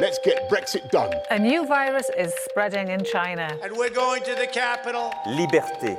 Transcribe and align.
Let's 0.00 0.18
get 0.24 0.48
Brexit 0.50 0.90
done. 0.90 1.10
A 1.30 1.38
new 1.38 1.66
virus 1.66 2.10
is 2.18 2.32
spreading 2.50 2.88
in 2.88 3.04
China. 3.04 3.46
And 3.62 3.72
we're 3.76 3.94
going 3.94 4.22
to 4.24 4.34
the 4.34 4.46
capital. 4.46 5.12
Liberté. 5.26 5.96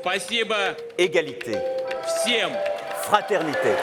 Спасибо 0.00 0.76
Égalité. 0.98 1.62
всем. 2.06 2.50
Fraternité. 3.08 3.74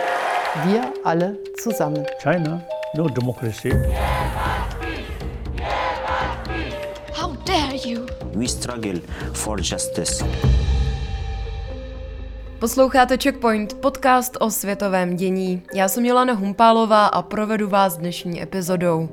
Wir 0.65 0.83
alle 1.03 1.37
zusammen. 1.63 2.05
China, 2.23 2.61
no 2.95 3.07
democracy. 3.09 3.71
How 7.13 7.35
dare 7.45 7.75
you? 7.85 8.05
We 8.33 8.47
struggle 8.47 8.99
for 9.33 9.57
justice. 9.61 10.23
Posloucháte 12.59 13.17
Checkpoint, 13.17 13.73
podcast 13.73 14.37
o 14.39 14.51
světovém 14.51 15.15
dění. 15.15 15.63
Já 15.73 15.87
jsem 15.87 16.05
Jolana 16.05 16.33
Humpálová 16.33 17.05
a 17.07 17.21
provedu 17.21 17.69
vás 17.69 17.97
dnešní 17.97 18.41
epizodou. 18.41 19.09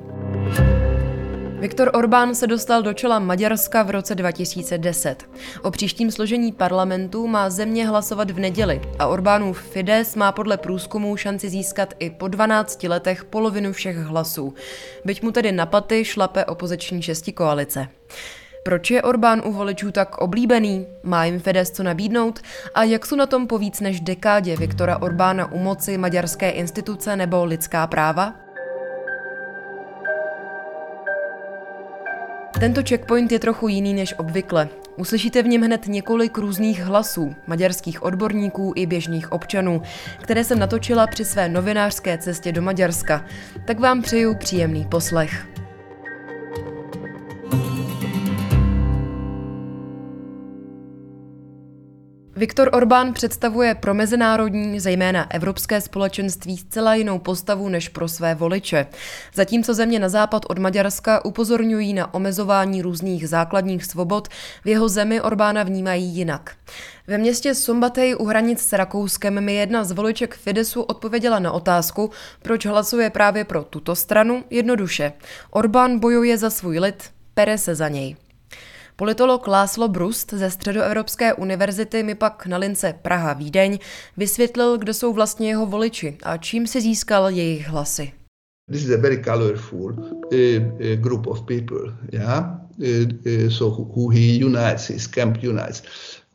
Viktor 1.60 1.90
Orbán 1.94 2.34
se 2.34 2.46
dostal 2.46 2.82
do 2.82 2.92
čela 2.92 3.18
Maďarska 3.18 3.82
v 3.82 3.90
roce 3.90 4.14
2010. 4.14 5.30
O 5.62 5.70
příštím 5.70 6.10
složení 6.10 6.52
parlamentu 6.52 7.26
má 7.26 7.50
země 7.50 7.86
hlasovat 7.86 8.30
v 8.30 8.38
neděli 8.38 8.80
a 8.98 9.06
Orbánův 9.06 9.62
Fides 9.62 10.16
má 10.16 10.32
podle 10.32 10.56
průzkumů 10.56 11.16
šanci 11.16 11.48
získat 11.48 11.94
i 11.98 12.10
po 12.10 12.28
12 12.28 12.82
letech 12.82 13.24
polovinu 13.24 13.72
všech 13.72 13.96
hlasů. 13.96 14.54
Byť 15.04 15.22
mu 15.22 15.30
tedy 15.30 15.52
na 15.52 15.66
paty 15.66 16.04
šlape 16.04 16.44
opoziční 16.44 17.02
šesti 17.02 17.32
koalice. 17.32 17.88
Proč 18.64 18.90
je 18.90 19.02
Orbán 19.02 19.42
u 19.44 19.52
voličů 19.52 19.92
tak 19.92 20.18
oblíbený? 20.18 20.86
Má 21.02 21.24
jim 21.24 21.40
Fides 21.40 21.70
co 21.70 21.82
nabídnout? 21.82 22.40
A 22.74 22.82
jak 22.84 23.06
jsou 23.06 23.16
na 23.16 23.26
tom 23.26 23.46
po 23.46 23.58
víc 23.58 23.80
než 23.80 24.00
dekádě 24.00 24.56
Viktora 24.56 25.02
Orbána 25.02 25.52
u 25.52 25.58
moci 25.58 25.98
maďarské 25.98 26.50
instituce 26.50 27.16
nebo 27.16 27.44
lidská 27.44 27.86
práva? 27.86 28.47
Tento 32.60 32.82
checkpoint 32.88 33.32
je 33.32 33.38
trochu 33.38 33.68
jiný 33.68 33.94
než 33.94 34.14
obvykle. 34.18 34.68
Uslyšíte 34.96 35.42
v 35.42 35.46
něm 35.46 35.62
hned 35.62 35.86
několik 35.86 36.38
různých 36.38 36.82
hlasů, 36.82 37.34
maďarských 37.46 38.02
odborníků 38.02 38.72
i 38.76 38.86
běžných 38.86 39.32
občanů, 39.32 39.82
které 40.22 40.44
jsem 40.44 40.58
natočila 40.58 41.06
při 41.06 41.24
své 41.24 41.48
novinářské 41.48 42.18
cestě 42.18 42.52
do 42.52 42.62
Maďarska. 42.62 43.24
Tak 43.64 43.80
vám 43.80 44.02
přeju 44.02 44.34
příjemný 44.34 44.84
poslech. 44.84 45.46
Viktor 52.36 52.70
Orbán 52.72 53.12
představuje 53.12 53.74
pro 53.74 53.94
mezinárodní, 53.94 54.80
zejména 54.80 55.30
evropské 55.30 55.80
společenství 55.80 56.56
zcela 56.56 56.94
jinou 56.94 57.18
postavu 57.18 57.68
než 57.68 57.88
pro 57.88 58.08
své 58.08 58.34
voliče. 58.34 58.86
Zatímco 59.34 59.74
země 59.74 59.98
na 59.98 60.08
západ 60.08 60.42
od 60.48 60.58
Maďarska 60.58 61.24
upozorňují 61.24 61.94
na 61.94 62.14
omezování 62.14 62.82
různých 62.82 63.28
základních 63.28 63.84
svobod, 63.84 64.28
v 64.64 64.68
jeho 64.68 64.88
zemi 64.88 65.20
Orbána 65.20 65.62
vnímají 65.62 66.04
jinak. 66.04 66.56
Ve 67.06 67.18
městě 67.18 67.54
Sombatej 67.54 68.16
u 68.18 68.24
hranic 68.24 68.60
s 68.60 68.72
Rakouskem 68.72 69.44
mi 69.44 69.54
jedna 69.54 69.84
z 69.84 69.92
voliček 69.92 70.34
Fidesu 70.34 70.82
odpověděla 70.82 71.38
na 71.38 71.52
otázku, 71.52 72.10
proč 72.42 72.66
hlasuje 72.66 73.10
právě 73.10 73.44
pro 73.44 73.64
tuto 73.64 73.96
stranu, 73.96 74.44
jednoduše. 74.50 75.12
Orbán 75.50 75.98
bojuje 75.98 76.38
za 76.38 76.50
svůj 76.50 76.78
lid, 76.78 77.10
pere 77.34 77.58
se 77.58 77.74
za 77.74 77.88
něj. 77.88 78.27
Politolog 79.00 79.46
Láslo 79.46 79.88
Brust 79.88 80.32
ze 80.32 80.50
Středoevropské 80.50 81.34
univerzity 81.34 82.02
mi 82.02 82.14
pak 82.14 82.46
na 82.46 82.58
lince 82.58 82.94
Praha-Vídeň 83.02 83.78
vysvětlil, 84.16 84.78
kdo 84.78 84.94
jsou 84.94 85.12
vlastně 85.12 85.48
jeho 85.48 85.66
voliči 85.66 86.18
a 86.22 86.36
čím 86.36 86.66
si 86.66 86.80
získal 86.80 87.28
jejich 87.28 87.68
hlasy. 87.68 88.12
This 88.72 88.84
is 88.84 88.90
a 88.90 89.00
very 89.00 89.22
colorful 89.24 89.92
uh, 89.92 90.08
uh, 90.32 90.80
group 90.96 91.26
of 91.26 91.42
people, 91.42 91.94
yeah? 92.12 92.44
Uh, 92.78 93.48
so 93.48 93.82
who 93.82 94.08
he 94.08 94.44
unites, 94.44 94.88
his 94.88 95.06
camp 95.06 95.36
unites. 95.42 95.82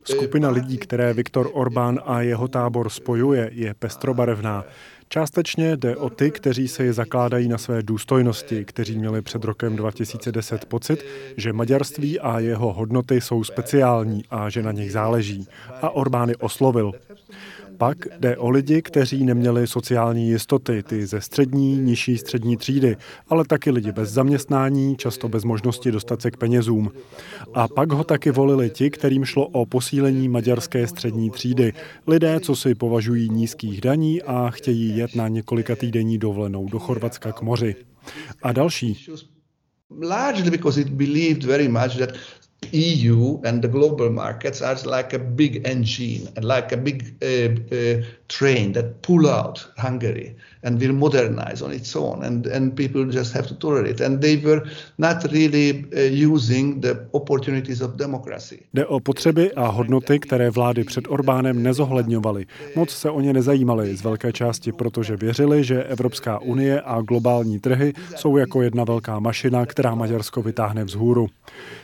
Skupina 0.04 0.50
lidí, 0.50 0.78
které 0.78 1.14
Viktor 1.14 1.50
Orbán 1.54 2.00
a 2.06 2.22
jeho 2.22 2.48
tábor 2.48 2.90
spojuje, 2.90 3.50
je 3.54 3.74
pestrobarevná. 3.74 4.66
Částečně 5.14 5.78
jde 5.78 5.96
o 5.96 6.10
ty, 6.10 6.32
kteří 6.32 6.68
se 6.68 6.84
je 6.84 6.94
zakládají 6.94 7.48
na 7.48 7.58
své 7.58 7.84
důstojnosti, 7.84 8.66
kteří 8.66 8.98
měli 8.98 9.22
před 9.22 9.44
rokem 9.44 9.76
2010 9.76 10.66
pocit, 10.66 11.06
že 11.38 11.54
maďarství 11.54 12.20
a 12.20 12.40
jeho 12.40 12.74
hodnoty 12.74 13.22
jsou 13.22 13.44
speciální 13.44 14.24
a 14.30 14.50
že 14.50 14.64
na 14.64 14.72
nich 14.72 14.92
záleží. 14.92 15.48
A 15.82 15.90
Orbán 15.90 16.30
je 16.30 16.38
oslovil. 16.38 16.92
Pak 17.78 17.98
jde 18.20 18.38
o 18.38 18.50
lidi, 18.50 18.82
kteří 18.82 19.26
neměli 19.26 19.68
sociální 19.68 20.30
jistoty, 20.30 20.84
ty 20.84 21.06
ze 21.06 21.22
střední, 21.22 21.78
nižší 21.78 22.18
střední 22.18 22.58
třídy, 22.58 22.98
ale 23.28 23.46
taky 23.46 23.72
lidi 23.72 23.92
bez 23.92 24.10
zaměstnání, 24.10 24.96
často 24.98 25.30
bez 25.30 25.44
možnosti 25.44 25.92
dostat 25.92 26.22
se 26.22 26.32
k 26.32 26.38
penězům. 26.38 26.92
A 27.54 27.68
pak 27.68 27.92
ho 27.92 28.04
taky 28.04 28.32
volili 28.32 28.70
ti, 28.70 28.90
kterým 28.90 29.26
šlo 29.26 29.48
o 29.48 29.66
posílení 29.66 30.30
maďarské 30.30 30.88
střední 30.88 31.30
třídy. 31.30 31.74
Lidé, 32.08 32.40
co 32.40 32.56
si 32.56 32.76
považují 32.76 33.30
nízkých 33.30 33.82
daní 33.82 34.22
a 34.22 34.50
chtějí 34.50 34.98
jet 34.98 35.16
na 35.16 35.28
několika 35.28 35.76
týdenní 35.76 36.18
dovolenou 36.18 36.68
do 36.68 36.80
Chorvatska 36.80 37.32
k 37.32 37.42
moři. 37.42 37.76
A 38.44 38.52
další. 38.52 39.06
Largely 40.02 40.50
because 40.50 40.82
it 40.82 40.90
believed 40.90 41.44
very 41.44 41.68
much 41.68 41.98
that 41.98 42.10
EU 42.74 43.40
and 43.44 43.62
the 43.62 43.68
global 43.68 44.10
markets 44.10 44.62
are 44.62 44.76
like 44.86 45.14
a 45.14 45.20
big 45.20 45.68
engine 45.68 46.28
and 46.36 46.44
like 46.44 46.72
a 46.72 46.78
big 46.78 47.16
uh, 47.22 47.76
uh, 47.76 48.04
train 48.40 48.74
that 48.74 48.86
pull 49.08 49.28
out 49.28 49.60
Hungary 49.78 50.36
and 50.64 50.80
will 50.80 50.94
modernize 50.94 51.66
on 51.66 51.74
its 51.74 51.96
own 51.96 52.24
and, 52.24 52.48
and 52.48 52.76
people 52.76 53.06
just 53.06 53.36
have 53.36 53.48
to 53.48 53.56
tolerate 53.56 54.06
and 54.06 54.22
they 54.22 54.38
were 54.38 54.62
not 54.98 55.24
really 55.24 55.86
uh, 55.96 56.34
using 56.34 56.82
the 56.82 57.08
opportunities 57.14 57.82
of 57.82 57.92
democracy. 57.96 58.60
Jde 58.74 58.86
o 58.86 59.00
potřeby 59.00 59.54
a 59.54 59.68
hodnoty, 59.68 60.20
které 60.20 60.50
vlády 60.50 60.84
před 60.84 61.06
Orbánem 61.08 61.64
nezohledňovaly. 61.64 62.46
Moc 62.76 62.90
se 62.90 63.10
o 63.10 63.22
ně 63.22 63.34
nezajímaly 63.34 63.96
z 63.96 64.04
velké 64.04 64.34
části, 64.34 64.72
protože 64.72 65.16
věřili, 65.16 65.64
že 65.64 65.84
Evropská 65.84 66.40
unie 66.40 66.82
a 66.82 67.02
globální 67.02 67.60
trhy 67.60 67.94
jsou 68.16 68.38
jako 68.38 68.62
jedna 68.62 68.84
velká 68.84 69.20
mašina, 69.20 69.66
která 69.66 69.96
Maďarsko 69.96 70.42
vytáhne 70.42 70.84
vzhůru. 70.84 71.28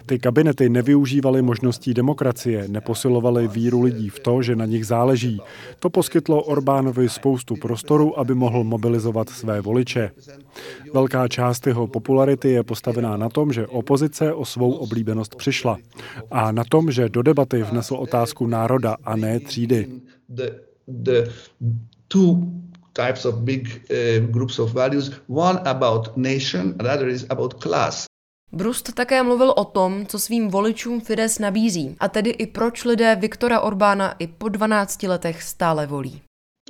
Ty 0.06 0.20
kabinety 0.20 0.70
nevyužívaly 0.70 1.42
možností 1.42 1.94
demokracie, 1.94 2.68
neposilovaly 2.68 3.48
víru 3.48 3.82
lidí 3.82 4.10
v 4.10 4.20
to, 4.20 4.42
že 4.42 4.56
na 4.56 4.66
nich 4.66 4.86
záleží. 4.86 5.42
To 5.80 5.90
poskytlo 5.90 6.39
Orbánovi 6.42 7.10
spoustu 7.10 7.56
prostoru, 7.56 8.20
aby 8.20 8.36
mohl 8.36 8.64
mobilizovat 8.64 9.30
své 9.30 9.62
voliče. 9.62 10.12
Velká 10.94 11.28
část 11.28 11.68
jeho 11.68 11.88
popularity 11.88 12.50
je 12.50 12.64
postavená 12.64 13.18
na 13.18 13.30
tom, 13.30 13.54
že 13.54 13.68
opozice 13.68 14.34
o 14.34 14.46
svou 14.46 14.72
oblíbenost 14.72 15.36
přišla 15.36 15.78
a 16.32 16.52
na 16.52 16.64
tom, 16.64 16.92
že 16.92 17.10
do 17.10 17.22
debaty 17.22 17.64
vnesl 17.64 17.96
otázku 17.96 18.48
národa 18.48 18.96
a 19.04 19.16
ne 19.16 19.40
třídy. 19.40 19.88
The, 20.30 20.52
the 20.88 21.32
two 22.08 22.36
types 22.94 23.26
of 23.26 23.36
big 23.36 23.68
uh, 23.68 24.26
groups 24.32 24.60
of 24.60 24.74
values, 24.74 25.12
one 25.28 25.60
about 25.66 26.18
nation, 26.18 26.76
another 26.80 27.08
is 27.08 27.26
about 27.30 27.64
class. 27.64 28.10
Brust 28.52 28.94
také 28.94 29.24
mluvil 29.24 29.54
o 29.58 29.66
tom, 29.66 30.06
co 30.06 30.20
svým 30.20 30.50
voličům 30.50 31.02
Fides 31.02 31.40
nabízí, 31.40 31.96
a 32.00 32.08
tedy 32.08 32.30
i 32.30 32.48
proč 32.48 32.86
lidé 32.86 33.16
Viktora 33.16 33.60
Orbána 33.60 34.16
i 34.20 34.28
po 34.28 34.50
12 34.50 35.04
letech 35.04 35.44
stále 35.44 35.88
volí. 35.88 36.22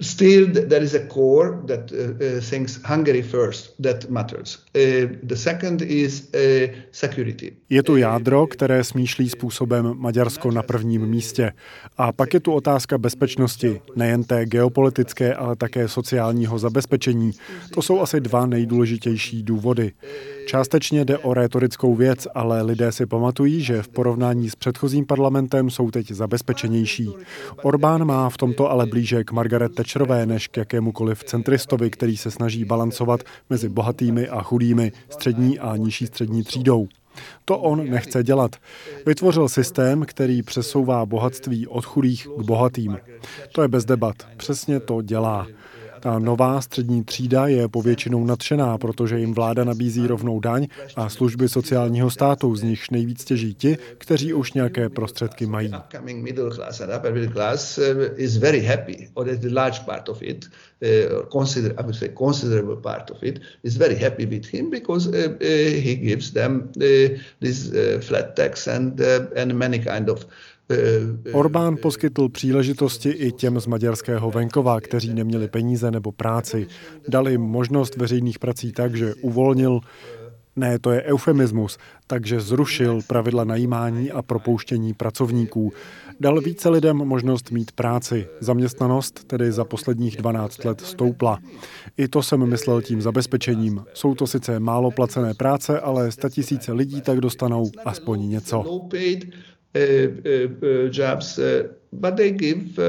Still, 0.01 0.47
there 0.51 0.83
is 0.83 0.95
a 0.95 1.07
core 1.13 1.57
that 1.65 1.91
uh, 1.91 1.97
uh, 1.97 2.41
thinks 2.49 2.79
Hungary 2.83 3.21
first, 3.21 3.75
that 3.81 4.09
matters. 4.09 4.57
Uh, 4.75 4.81
the 5.23 5.35
second 5.35 5.81
is 5.81 6.29
uh, 6.33 6.73
security. 6.91 7.51
Je 7.69 7.83
tu 7.83 7.97
jádro, 7.97 8.47
které 8.47 8.83
smýšlí 8.83 9.29
způsobem 9.29 9.93
Maďarsko 9.97 10.51
na 10.51 10.63
prvním 10.63 11.05
místě. 11.05 11.51
A 11.97 12.11
pak 12.11 12.33
je 12.33 12.39
tu 12.39 12.51
otázka 12.51 12.97
bezpečnosti, 12.97 13.81
nejen 13.95 14.23
té 14.23 14.45
geopolitické, 14.45 15.33
ale 15.33 15.55
také 15.55 15.87
sociálního 15.87 16.59
zabezpečení. 16.59 17.31
To 17.73 17.81
jsou 17.81 18.01
asi 18.01 18.21
dva 18.21 18.45
nejdůležitější 18.45 19.43
důvody. 19.43 19.91
Částečně 20.47 21.05
jde 21.05 21.17
o 21.17 21.33
rétorickou 21.33 21.95
věc, 21.95 22.27
ale 22.35 22.61
lidé 22.61 22.91
si 22.91 23.05
pamatují, 23.05 23.63
že 23.63 23.81
v 23.81 23.87
porovnání 23.87 24.49
s 24.49 24.55
předchozím 24.55 25.05
parlamentem 25.05 25.69
jsou 25.69 25.91
teď 25.91 26.11
zabezpečenější. 26.11 27.09
Orbán 27.63 28.05
má 28.05 28.29
v 28.29 28.37
tomto 28.37 28.71
ale 28.71 28.85
blíže 28.85 29.23
k 29.23 29.31
Margaret 29.31 29.75
Thatcherové 29.89 30.25
než 30.25 30.47
k 30.47 30.57
jakémukoliv 30.57 31.23
centristovi, 31.23 31.89
který 31.89 32.17
se 32.17 32.31
snaží 32.31 32.65
balancovat 32.65 33.23
mezi 33.49 33.69
bohatými 33.69 34.27
a 34.27 34.43
chudými, 34.43 34.91
střední 35.09 35.59
a 35.59 35.77
nižší 35.77 36.07
střední 36.07 36.43
třídou. 36.43 36.87
To 37.45 37.59
on 37.59 37.89
nechce 37.89 38.23
dělat. 38.23 38.55
Vytvořil 39.05 39.49
systém, 39.49 40.05
který 40.05 40.43
přesouvá 40.43 41.05
bohatství 41.05 41.67
od 41.67 41.85
chudých 41.85 42.27
k 42.37 42.41
bohatým. 42.41 42.97
To 43.51 43.61
je 43.61 43.67
bez 43.67 43.85
debat. 43.85 44.15
Přesně 44.37 44.79
to 44.79 45.01
dělá. 45.01 45.47
Ta 45.99 46.19
nová 46.19 46.61
střední 46.61 47.03
třída 47.03 47.47
je 47.47 47.67
povětšinou 47.67 48.25
nadšená, 48.25 48.77
protože 48.77 49.19
jim 49.19 49.33
vláda 49.33 49.63
nabízí 49.63 50.07
rovnou 50.07 50.39
daň 50.39 50.67
a 50.95 51.09
služby 51.09 51.49
sociálního 51.49 52.09
státu, 52.11 52.55
z 52.55 52.63
nichž 52.63 52.89
nejvíc 52.89 53.25
těží 53.25 53.53
ti, 53.53 53.77
kteří 53.97 54.33
už 54.33 54.53
nějaké 54.53 54.89
prostředky 54.89 55.45
mají. 55.45 55.71
Kind 70.69 71.27
of 71.27 71.35
Orbán 71.35 71.77
poskytl 71.81 72.29
příležitosti 72.29 73.09
i 73.09 73.31
těm 73.31 73.59
z 73.59 73.67
maďarského 73.67 74.31
venkova, 74.31 74.81
kteří 74.81 75.13
neměli 75.13 75.47
peníze 75.47 75.91
nebo 75.91 76.11
práci. 76.11 76.67
Dali 77.07 77.37
možnost 77.37 77.97
veřejných 77.97 78.39
prací 78.39 78.71
tak, 78.71 78.95
že 78.95 79.15
uvolnil 79.15 79.79
ne, 80.55 80.79
to 80.79 80.91
je 80.91 81.03
eufemismus, 81.03 81.77
takže 82.07 82.39
zrušil 82.39 82.99
pravidla 83.07 83.43
najímání 83.43 84.11
a 84.11 84.21
propouštění 84.21 84.93
pracovníků. 84.93 85.73
Dal 86.19 86.41
více 86.41 86.69
lidem 86.69 86.97
možnost 86.97 87.51
mít 87.51 87.71
práci. 87.71 88.27
Zaměstnanost 88.39 89.23
tedy 89.23 89.51
za 89.51 89.65
posledních 89.65 90.17
12 90.17 90.65
let 90.65 90.81
stoupla. 90.81 91.39
I 91.97 92.07
to 92.07 92.23
jsem 92.23 92.45
myslel 92.45 92.81
tím 92.81 93.01
zabezpečením. 93.01 93.83
Jsou 93.93 94.15
to 94.15 94.27
sice 94.27 94.59
málo 94.59 94.91
placené 94.91 95.33
práce, 95.33 95.79
ale 95.79 96.09
tisíce 96.29 96.73
lidí 96.73 97.01
tak 97.01 97.21
dostanou 97.21 97.71
aspoň 97.85 98.29
něco. 98.29 98.87
Uh, 99.75 99.81
uh, 99.81 100.49
uh, 100.63 100.89
jobs, 100.91 101.39
but 101.91 102.15
they 102.15 102.31
give 102.31 102.79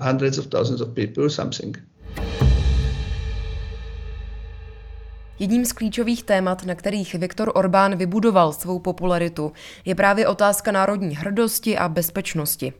hundreds 0.00 0.38
of 0.38 0.46
thousands 0.46 0.80
of 0.80 0.94
people 0.94 1.30
something. 1.30 1.78
Jedním 5.38 5.64
z 5.64 5.72
klíčových 5.72 6.22
témat, 6.22 6.64
na 6.64 6.74
kterých 6.74 7.14
Viktor 7.14 7.52
Orbán 7.54 7.96
vybudoval 7.96 8.52
svou 8.52 8.78
popularitu, 8.78 9.52
je 9.84 9.94
právě 9.94 10.28
otázka 10.28 10.72
národní 10.72 11.16
hrdosti 11.16 11.78
a 11.78 11.88
bezpečnosti. 11.88 12.72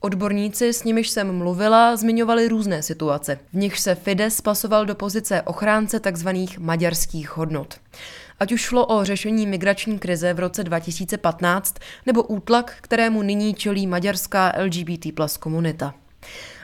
Odborníci, 0.00 0.72
s 0.72 0.84
nimiž 0.84 1.08
jsem 1.08 1.32
mluvila, 1.32 1.96
zmiňovali 1.96 2.48
různé 2.48 2.82
situace, 2.82 3.38
v 3.52 3.56
nichž 3.56 3.80
se 3.80 3.94
Fides 3.94 4.40
pasoval 4.40 4.86
do 4.86 4.94
pozice 4.94 5.42
ochránce 5.42 6.00
tzv. 6.00 6.28
maďarských 6.58 7.36
hodnot. 7.36 7.74
Ať 8.40 8.52
už 8.52 8.60
šlo 8.60 8.86
o 8.86 9.04
řešení 9.04 9.46
migrační 9.46 9.98
krize 9.98 10.34
v 10.34 10.38
roce 10.38 10.64
2015 10.64 11.74
nebo 12.06 12.22
útlak, 12.22 12.74
kterému 12.80 13.22
nyní 13.22 13.54
čelí 13.54 13.86
maďarská 13.86 14.52
LGBT 14.64 15.14
plus 15.14 15.36
komunita. 15.36 15.94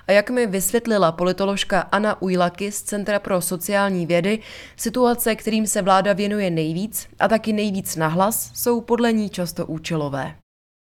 A 0.09 0.13
jak 0.13 0.31
mi 0.31 0.47
vysvětlila 0.47 1.13
politoložka 1.13 1.81
Anna 1.81 2.23
Ujlaky 2.23 2.73
z 2.73 2.83
Centra 2.83 3.19
pro 3.19 3.41
sociální 3.41 4.07
vědy, 4.07 4.39
situace, 4.77 5.35
kterým 5.35 5.67
se 5.67 5.83
vláda 5.83 6.13
věnuje 6.13 6.51
nejvíc 6.51 7.09
a 7.19 7.29
taky 7.29 7.53
nejvíc 7.53 7.97
nahlas, 7.97 8.51
jsou 8.55 8.81
podle 8.81 9.13
ní 9.13 9.31
často 9.31 9.67
účelové. 9.67 10.35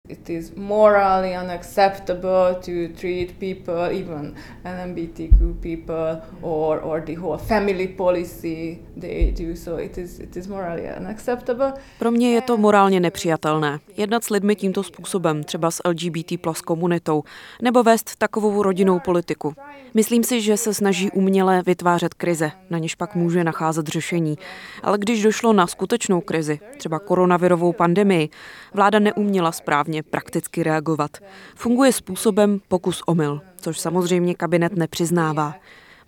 It 0.08 0.31
is 0.31 0.52
morally 0.56 1.37
unacceptable 1.37 2.55
to 2.60 3.00
treat 3.00 3.38
people, 3.38 3.93
even 3.93 4.34
LGBTQ 4.64 5.60
people, 5.60 6.22
or, 6.40 6.81
or 6.81 7.00
the 7.00 7.14
whole 7.14 7.37
family 7.38 7.88
policy 7.88 8.78
they 8.96 9.34
do. 9.38 9.56
So 9.56 9.76
it 9.76 9.99
is, 9.99 10.19
it 10.19 10.37
is 10.37 10.46
morally 10.46 10.88
unacceptable. 11.00 11.72
Pro 11.99 12.10
mě 12.10 12.34
je 12.34 12.40
to 12.40 12.56
morálně 12.56 13.00
nepřijatelné. 13.00 13.78
Jednat 13.96 14.25
s 14.25 14.31
lidmi 14.31 14.56
tímto 14.56 14.82
způsobem, 14.82 15.44
třeba 15.44 15.70
s 15.70 15.88
LGBT 15.88 16.40
plus 16.40 16.60
komunitou, 16.60 17.22
nebo 17.62 17.82
vést 17.82 18.16
takovou 18.16 18.62
rodinnou 18.62 19.00
politiku. 19.00 19.55
Myslím 19.94 20.25
si, 20.25 20.40
že 20.40 20.56
se 20.56 20.75
snaží 20.75 21.10
uměle 21.10 21.62
vytvářet 21.66 22.14
krize, 22.14 22.50
na 22.70 22.78
něž 22.78 22.94
pak 22.94 23.14
může 23.14 23.44
nacházet 23.44 23.87
řešení. 23.87 24.38
Ale 24.82 24.99
když 24.99 25.22
došlo 25.22 25.52
na 25.52 25.66
skutečnou 25.66 26.20
krizi, 26.20 26.60
třeba 26.78 26.99
koronavirovou 26.99 27.72
pandemii, 27.72 28.28
vláda 28.75 28.99
neuměla 28.99 29.52
správně 29.52 29.98
prakticky 30.03 30.62
reagovat. 30.62 31.11
Funguje 31.56 31.93
způsobem 31.93 32.61
pokus 32.69 33.03
omyl, 33.06 33.41
což 33.56 33.81
samozřejmě 33.81 34.35
kabinet 34.35 34.77
nepřiznává. 34.77 35.55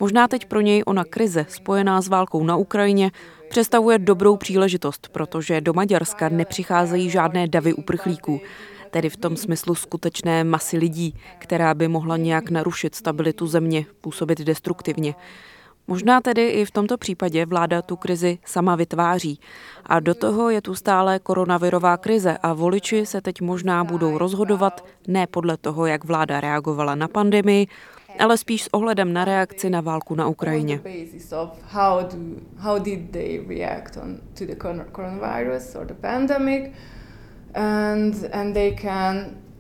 Možná 0.01 0.29
teď 0.29 0.47
pro 0.47 0.61
něj 0.61 0.83
ona 0.87 1.05
krize 1.05 1.47
spojená 1.49 2.03
s 2.03 2.09
válkou 2.09 2.45
na 2.45 2.57
Ukrajině 2.57 3.11
představuje 3.51 3.99
dobrou 3.99 4.37
příležitost, 4.37 5.09
protože 5.13 5.61
do 5.61 5.73
Maďarska 5.73 6.29
nepřicházejí 6.29 7.11
žádné 7.11 7.49
davy 7.49 7.75
uprchlíků 7.75 8.41
tedy 8.91 9.11
v 9.11 9.17
tom 9.17 9.37
smyslu 9.37 9.75
skutečné 9.75 10.45
masy 10.45 10.79
lidí, 10.79 11.15
která 11.39 11.75
by 11.75 11.89
mohla 11.89 12.17
nějak 12.17 12.51
narušit 12.51 12.95
stabilitu 12.95 13.47
země, 13.47 13.87
působit 14.01 14.41
destruktivně. 14.41 15.15
Možná 15.91 16.21
tedy 16.21 16.49
i 16.49 16.65
v 16.65 16.71
tomto 16.71 16.99
případě 16.99 17.47
vláda 17.47 17.83
tu 17.83 17.97
krizi 17.97 18.39
sama 18.45 18.77
vytváří. 18.77 19.41
A 19.87 20.01
do 20.01 20.15
toho 20.15 20.51
je 20.51 20.63
tu 20.63 20.75
stále 20.75 21.19
koronavirová 21.19 21.97
krize 21.97 22.39
a 22.43 22.53
voliči 22.53 23.07
se 23.07 23.21
teď 23.21 23.41
možná 23.41 23.85
budou 23.85 24.19
rozhodovat 24.19 24.85
ne 25.09 25.27
podle 25.27 25.57
toho, 25.57 25.87
jak 25.87 26.05
vláda 26.05 26.41
reagovala 26.41 26.95
na 26.95 27.09
pandemii, 27.09 27.67
ale 28.19 28.39
spíš 28.39 28.63
s 28.63 28.75
ohledem 28.75 29.13
na 29.13 29.25
reakci 29.25 29.71
na 29.71 29.81
válku 29.81 30.15
na 30.15 30.29
Ukrajině. 30.29 30.81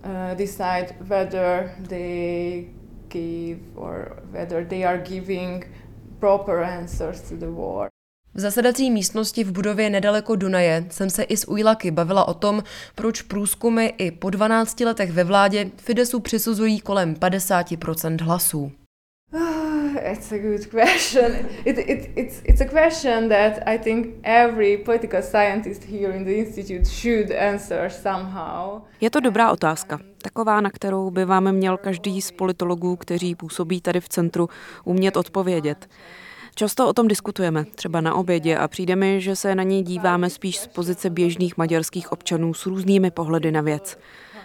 uh, 0.04 0.34
decide 0.36 0.94
whether 1.00 1.70
they 1.88 2.66
give 3.08 3.58
or 3.76 4.22
whether 4.32 4.64
they 4.64 4.84
are 4.84 4.98
giving 4.98 5.64
proper 6.20 6.62
answers 6.62 7.20
to 7.20 7.36
the 7.36 7.46
war. 7.46 7.88
V 8.34 8.40
zasedací 8.40 8.90
místnosti 8.90 9.44
v 9.44 9.52
budově 9.52 9.90
nedaleko 9.90 10.36
Dunaje 10.36 10.86
jsem 10.90 11.10
se 11.10 11.22
i 11.22 11.36
s 11.36 11.48
Ujlaky 11.48 11.90
bavila 11.90 12.28
o 12.28 12.34
tom, 12.34 12.62
proč 12.94 13.22
průzkumy 13.22 13.86
i 13.98 14.10
po 14.10 14.30
12 14.30 14.80
letech 14.80 15.12
ve 15.12 15.24
vládě 15.24 15.70
Fidesu 15.76 16.20
přisuzují 16.20 16.80
kolem 16.80 17.14
50% 17.14 18.24
hlasů. 18.24 18.72
It's 19.96 20.32
a 20.32 20.38
good 20.38 20.70
question. 20.70 21.46
It, 21.64 21.78
it, 21.78 22.10
it's, 22.16 22.42
it's 22.44 22.60
a 22.60 22.68
question 22.68 23.28
that 23.28 23.62
I 23.66 23.78
think 23.78 24.06
every 24.22 24.76
political 24.76 25.22
scientist 25.22 25.84
here 25.84 26.16
in 26.16 26.24
the 26.24 26.32
institute 26.32 26.86
should 26.86 27.30
answer 27.30 27.90
somehow. 27.90 28.82
Je 29.00 29.10
to 29.10 29.20
dobrá 29.20 29.52
otázka. 29.52 29.98
Taková, 30.22 30.60
na 30.60 30.70
kterou 30.70 31.10
by 31.10 31.24
vám 31.24 31.52
měl 31.52 31.76
každý 31.76 32.22
z 32.22 32.30
politologů, 32.30 32.96
kteří 32.96 33.34
působí 33.34 33.80
tady 33.80 34.00
v 34.00 34.08
centru, 34.08 34.48
umět 34.84 35.16
odpovědět. 35.16 35.88
Často 36.54 36.88
o 36.88 36.92
tom 36.92 37.08
diskutujeme, 37.08 37.64
třeba 37.64 38.00
na 38.00 38.14
obědě, 38.14 38.56
a 38.56 38.68
přijde 38.68 38.96
mi, 38.96 39.20
že 39.20 39.36
se 39.36 39.54
na 39.54 39.62
něj 39.62 39.82
díváme 39.82 40.30
spíš 40.30 40.58
z 40.58 40.66
pozice 40.66 41.10
běžných 41.10 41.56
maďarských 41.56 42.12
občanů 42.12 42.54
s 42.54 42.66
různými 42.66 43.10
pohledy 43.10 43.52
na 43.52 43.60
věc. 43.60 43.98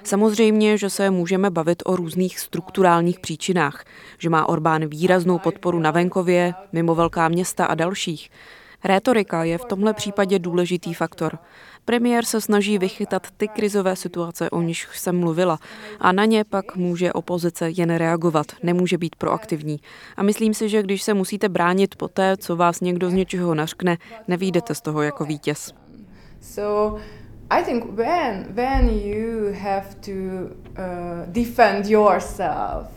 Samozřejmě, 0.06 0.78
že 0.78 0.90
se 0.90 1.10
můžeme 1.10 1.50
bavit 1.50 1.84
o 1.86 1.96
různých 1.96 2.40
strukturálních 2.40 3.20
příčinách, 3.20 3.86
že 4.18 4.30
má 4.30 4.50
Orbán 4.50 4.86
výraznou 4.86 5.40
podporu 5.40 5.80
na 5.80 5.92
venkově, 5.92 6.54
mimo 6.72 6.96
velká 6.96 7.30
města 7.30 7.66
a 7.66 7.76
dalších. 7.76 8.30
Rétorika 8.84 9.44
je 9.44 9.58
v 9.58 9.66
tomhle 9.66 9.94
případě 9.94 10.40
důležitý 10.40 10.94
faktor. 10.94 11.38
Premiér 11.86 12.26
se 12.26 12.42
snaží 12.42 12.78
vychytat 12.78 13.28
ty 13.38 13.48
krizové 13.48 13.96
situace, 13.96 14.50
o 14.50 14.62
nich 14.62 14.90
jsem 14.94 15.20
mluvila, 15.20 15.60
a 16.00 16.12
na 16.12 16.26
ně 16.26 16.44
pak 16.44 16.76
může 16.76 17.14
opozice 17.14 17.70
jen 17.70 17.96
reagovat, 17.96 18.46
nemůže 18.64 18.98
být 18.98 19.16
proaktivní. 19.16 19.80
A 20.18 20.24
myslím 20.24 20.54
si, 20.54 20.70
že 20.70 20.84
když 20.84 21.04
se 21.04 21.14
musíte 21.14 21.50
bránit 21.50 21.96
po 21.96 22.08
té, 22.08 22.38
co 22.38 22.56
vás 22.56 22.82
někdo 22.82 23.10
z 23.10 23.14
něčeho 23.14 23.56
nařkne, 23.56 23.98
nevídete 24.28 24.76
z 24.76 24.82
toho 24.82 25.02
jako 25.02 25.26
vítěz. 25.26 25.74
So, 26.42 27.02
I 27.52 27.62
think 27.64 27.98
when 27.98 28.56
when 28.56 28.90
you 28.90 29.54
have 29.54 30.02
to 30.02 30.56
uh, 30.78 31.26
defend 31.32 31.86
yourself 31.86 32.88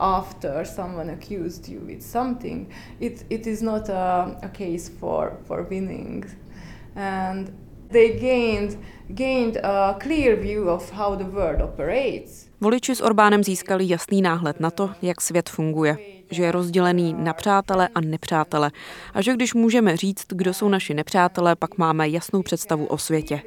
after 0.00 0.64
someone 0.64 1.10
accused 1.10 1.68
you 1.68 1.80
with 1.80 2.02
something, 2.02 2.68
it, 3.00 3.24
it 3.30 3.46
is 3.46 3.62
not 3.62 3.88
a, 3.88 4.36
a 4.42 4.48
case 4.48 4.88
for, 5.00 5.32
for 5.46 5.66
winning. 5.70 6.24
And 6.94 7.50
they 7.90 8.18
gained, 8.18 8.76
gained 9.14 9.56
a 9.56 9.96
clear 10.00 10.36
view 10.36 10.68
of 10.68 10.90
how 10.90 11.16
the 11.16 11.24
world 11.24 11.60
operates. 11.60 12.48
Voliči 12.60 12.94
s 12.94 13.00
Orbánem 13.00 13.44
získali 13.44 13.88
jasný 13.88 14.22
náhled 14.22 14.60
na 14.60 14.70
to, 14.70 14.90
jak 15.02 15.20
svět 15.20 15.48
funguje, 15.48 15.96
že 16.30 16.42
je 16.42 16.52
rozdělený 16.52 17.14
na 17.18 17.32
přátele 17.32 17.88
a 17.94 18.00
nepřátele 18.00 18.70
a 19.14 19.22
že 19.22 19.34
když 19.34 19.54
můžeme 19.54 19.96
říct, 19.96 20.26
kdo 20.28 20.54
jsou 20.54 20.68
naši 20.68 20.94
nepřátelé, 20.94 21.56
pak 21.56 21.78
máme 21.78 22.08
jasnou 22.08 22.42
představu 22.42 22.86
o 22.86 22.98
světě. 22.98 23.42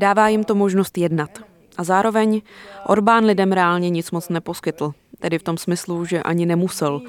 Dává 0.00 0.28
jim 0.28 0.44
to 0.44 0.54
možnost 0.54 0.98
jednat. 0.98 1.30
A 1.76 1.84
zároveň 1.84 2.42
Orbán 2.86 3.24
lidem 3.24 3.52
reálně 3.52 3.90
nic 3.90 4.10
moc 4.10 4.28
neposkytl, 4.28 4.92
tedy 5.18 5.38
v 5.38 5.42
tom 5.42 5.58
smyslu, 5.58 6.04
že 6.04 6.22
ani 6.22 6.46
nemusel, 6.46 7.02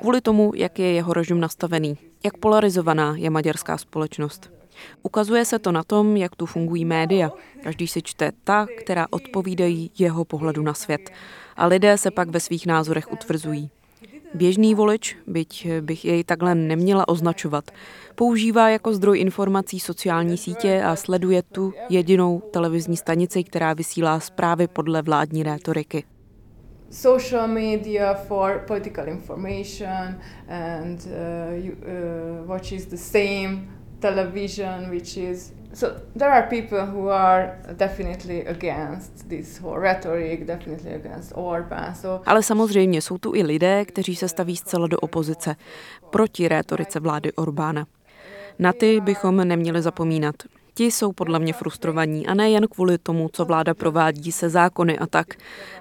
kvůli 0.00 0.20
tomu, 0.20 0.52
jak 0.54 0.78
je 0.78 0.92
jeho 0.92 1.12
režim 1.12 1.40
nastavený, 1.40 1.98
jak 2.24 2.36
polarizovaná 2.36 3.14
je 3.16 3.30
maďarská 3.30 3.78
společnost. 3.78 4.50
Ukazuje 5.02 5.44
se 5.44 5.58
to 5.58 5.72
na 5.72 5.82
tom, 5.84 6.16
jak 6.16 6.36
tu 6.36 6.46
fungují 6.46 6.84
média. 6.84 7.30
Každý 7.62 7.88
si 7.88 8.02
čte 8.02 8.32
ta, 8.44 8.66
která 8.78 9.06
odpovídají 9.10 9.90
jeho 9.98 10.24
pohledu 10.24 10.62
na 10.62 10.74
svět. 10.74 11.10
A 11.56 11.66
lidé 11.66 11.98
se 11.98 12.10
pak 12.10 12.28
ve 12.28 12.40
svých 12.40 12.66
názorech 12.66 13.12
utvrzují. 13.12 13.70
Běžný 14.34 14.74
volič, 14.74 15.16
byť 15.26 15.68
bych 15.80 16.04
jej 16.04 16.24
takhle 16.24 16.54
neměla 16.54 17.08
označovat, 17.08 17.70
používá 18.14 18.68
jako 18.68 18.94
zdroj 18.94 19.18
informací 19.18 19.80
sociální 19.80 20.36
sítě 20.36 20.82
a 20.82 20.96
sleduje 20.96 21.42
tu 21.42 21.72
jedinou 21.88 22.42
televizní 22.50 22.96
stanici, 22.96 23.44
která 23.44 23.72
vysílá 23.72 24.20
zprávy 24.20 24.68
podle 24.68 25.02
vládní 25.02 25.42
rétoriky. 25.42 26.04
Social 26.90 27.48
media 27.48 28.14
for 28.14 28.64
political 28.66 29.08
information 29.08 30.18
and 30.48 31.06
uh, 31.06 31.64
you, 31.64 31.72
uh, 31.72 32.48
watches 32.48 32.86
the 32.86 32.96
same 32.96 33.68
television, 33.98 34.90
which 34.90 35.16
is 35.16 35.52
so 35.78 36.00
there 36.16 36.32
are 36.32 36.46
people 36.48 36.86
who 36.86 37.08
are 37.10 37.58
definitely 37.72 38.46
against 38.46 39.28
this 39.28 39.60
whole 39.60 39.80
rhetoric, 39.80 40.46
definitely 40.46 40.94
against 40.94 41.32
Orbán. 41.34 41.94
So 41.94 42.22
Ale 42.26 42.42
samozřejmě 42.42 43.02
jsou 43.02 43.18
tu 43.18 43.34
i 43.34 43.42
lidé, 43.42 43.84
kteří 43.84 44.16
se 44.16 44.28
staví 44.28 44.56
zcela 44.56 44.86
do 44.86 44.98
opozice 44.98 45.56
proti 46.10 46.48
rétorice 46.48 47.00
vlády 47.00 47.32
Orbána. 47.32 47.86
Na 48.58 48.72
ty 48.72 49.00
bychom 49.00 49.36
neměli 49.48 49.82
zapomínat. 49.82 50.34
Ti 50.74 50.84
jsou 50.84 51.12
podle 51.12 51.38
mě 51.38 51.52
frustrovaní 51.52 52.26
a 52.26 52.34
ne 52.34 52.50
jen 52.50 52.66
kvůli 52.66 52.98
tomu, 52.98 53.28
co 53.32 53.44
vláda 53.44 53.74
provádí 53.74 54.32
se 54.32 54.48
zákony 54.48 54.98
a 54.98 55.06
tak, 55.06 55.26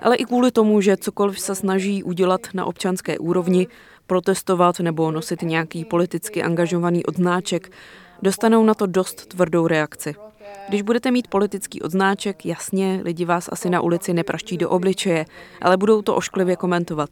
ale 0.02 0.16
i 0.16 0.26
kvůli 0.26 0.52
tomu, 0.52 0.82
že 0.82 0.98
cokoliv 0.98 1.40
se 1.40 1.56
snaží 1.56 2.04
udělat 2.04 2.42
na 2.54 2.66
občanské 2.66 3.20
úrovni, 3.20 3.68
protestovat 4.08 4.80
nebo 4.80 5.12
nosit 5.12 5.42
nějaký 5.42 5.86
politicky 5.86 6.44
angažovaný 6.44 7.06
odznáček, 7.06 7.70
dostanou 8.22 8.66
na 8.66 8.74
to 8.74 8.86
dost 8.86 9.26
tvrdou 9.26 9.68
reakci. 9.68 10.16
Když 10.70 10.82
budete 10.82 11.12
mít 11.12 11.28
politický 11.28 11.82
odznáček, 11.82 12.46
jasně, 12.46 13.02
lidi 13.04 13.26
vás 13.26 13.50
asi 13.52 13.70
na 13.70 13.82
ulici 13.82 14.14
nepraští 14.14 14.58
do 14.58 14.70
obličeje, 14.70 15.26
ale 15.62 15.78
budou 15.78 16.02
to 16.02 16.16
ošklivě 16.16 16.56
komentovat. 16.56 17.10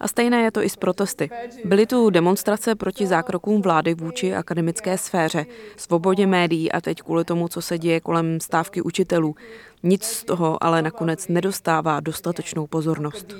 A 0.00 0.08
stejné 0.08 0.42
je 0.42 0.50
to 0.50 0.62
i 0.62 0.68
s 0.68 0.76
protesty. 0.76 1.30
Byly 1.64 1.86
tu 1.86 2.10
demonstrace 2.10 2.74
proti 2.74 3.06
zákrokům 3.06 3.62
vlády 3.62 3.94
vůči 3.94 4.34
akademické 4.34 4.98
sféře, 4.98 5.46
svobodě 5.76 6.26
médií 6.26 6.72
a 6.72 6.80
teď 6.80 7.02
kvůli 7.02 7.24
tomu, 7.24 7.48
co 7.48 7.62
se 7.62 7.78
děje 7.78 8.00
kolem 8.00 8.40
stávky 8.40 8.82
učitelů. 8.82 9.36
Nic 9.82 10.04
z 10.04 10.24
toho 10.24 10.64
ale 10.64 10.82
nakonec 10.82 11.28
nedostává 11.28 12.00
dostatečnou 12.00 12.66
pozornost. 12.66 13.34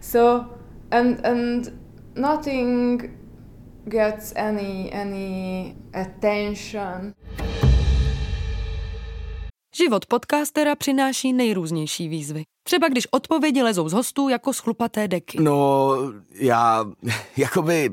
So 0.00 0.44
and 0.90 1.26
and 1.26 1.72
nothing 2.16 3.10
gets 3.90 4.32
any 4.36 4.92
any 4.92 5.74
attention. 5.92 7.12
Život 9.76 10.06
podcastera 10.06 10.74
přináší 10.74 11.32
nejrůznější 11.32 12.08
výzvy. 12.08 12.42
Třeba 12.62 12.88
když 12.88 13.06
odpovědi 13.10 13.62
lezou 13.62 13.88
z 13.88 13.92
hostů 13.92 14.28
jako 14.28 14.52
schlupaté 14.52 15.08
deky. 15.08 15.38
No, 15.40 15.88
já, 16.34 16.84
jakoby, 17.36 17.90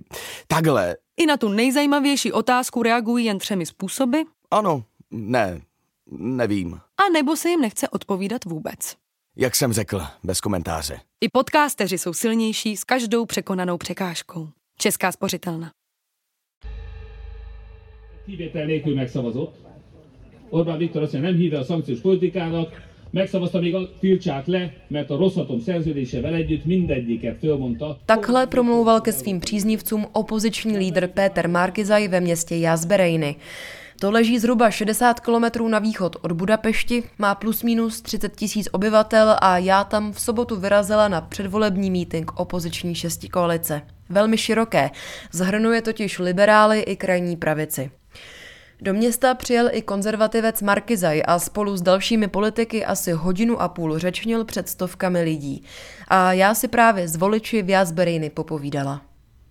takhle. 0.48 0.96
I 1.18 1.26
na 1.26 1.38
tu 1.38 1.50
nejzajímavější 1.50 2.32
otázku 2.32 2.84
reagují 2.84 3.26
jen 3.26 3.40
třemi 3.40 3.66
způsoby. 3.66 4.18
Ano, 4.52 4.84
ne, 5.12 5.62
nevím. 6.12 6.74
A 6.74 7.10
nebo 7.14 7.36
se 7.36 7.50
jim 7.50 7.62
nechce 7.62 7.90
odpovídat 7.90 8.46
vůbec. 8.46 8.96
Jak 9.36 9.56
jsem 9.56 9.74
řekl, 9.74 10.02
bez 10.24 10.42
komentáře. 10.42 11.00
I 11.22 11.30
podcasteři 11.30 11.98
jsou 11.98 12.14
silnější 12.14 12.78
s 12.78 12.84
každou 12.84 13.26
překonanou 13.26 13.78
překážkou. 13.78 14.50
Česká 14.78 15.12
spořitelna. 15.12 15.72
Kivétel 18.28 18.66
nélkül 18.66 18.96
megszavazott. 18.96 19.56
Orbán 20.50 20.78
Viktor 20.78 21.02
azt 21.04 21.14
mondja, 21.14 21.32
nem 21.32 21.40
híve 21.40 21.60
a 21.60 21.64
szankciós 21.64 22.00
politikának, 22.00 22.82
megszavazta, 23.12 23.60
még 23.60 23.76
a 23.76 23.90
tiltsák 24.00 24.46
le, 24.48 24.74
mert 24.88 25.10
a 25.10 25.18
rosszatom 25.18 25.60
szerződésével 25.60 26.34
együtt 26.34 26.66
mindegyiket 26.66 27.38
fölmondta. 27.40 27.98
Takhle 28.06 28.48
promlouval 28.48 29.02
ke 29.02 29.12
svým 29.12 29.40
příznivcům 29.40 30.06
opoziční 30.12 30.78
lídr 30.78 31.08
Péter 31.08 31.50
Markizaj 31.50 32.08
ve 32.08 32.20
městě 32.20 32.56
Jazberejny. 32.56 33.36
To 34.00 34.12
leží 34.12 34.40
zhruba 34.40 34.72
60 34.72 35.20
kilometrů 35.20 35.68
na 35.68 35.80
východ 35.80 36.16
od 36.22 36.32
Budapešti, 36.32 37.04
má 37.18 37.36
plus 37.36 37.64
minus 37.64 38.02
30 38.02 38.36
tisíc 38.36 38.70
obyvatel 38.72 39.36
a 39.42 39.58
já 39.58 39.84
tam 39.84 40.12
v 40.12 40.20
sobotu 40.20 40.56
vyrazila 40.56 41.08
na 41.08 41.22
předvolební 41.22 41.92
mítink 41.92 42.40
opoziční 42.40 42.96
šesti 42.96 43.28
koalice. 43.30 43.82
Velmi 44.10 44.38
široké, 44.38 44.90
zahrnuje 45.32 45.82
totiž 45.82 46.20
liberály 46.20 46.80
i 46.80 46.96
krajní 46.96 47.36
pravici. 47.36 47.92
Do 48.82 48.94
města 48.94 49.34
přijel 49.34 49.70
i 49.72 49.82
konzervativec 49.82 50.62
Markizaj 50.62 51.24
a 51.28 51.40
spolu 51.40 51.78
s 51.78 51.82
dalšími 51.82 52.28
politiky 52.28 52.86
asi 52.86 53.12
hodinu 53.12 53.62
a 53.62 53.68
půl 53.68 54.00
řečnil 54.00 54.46
před 54.46 54.70
stovkami 54.70 55.22
lidí. 55.22 55.64
A 56.08 56.34
já 56.34 56.54
si 56.54 56.68
právě 56.68 57.08
z 57.08 57.16
voliči 57.16 57.62
v 57.62 57.70
Jazberejny 57.70 58.30
popovídala. 58.30 59.07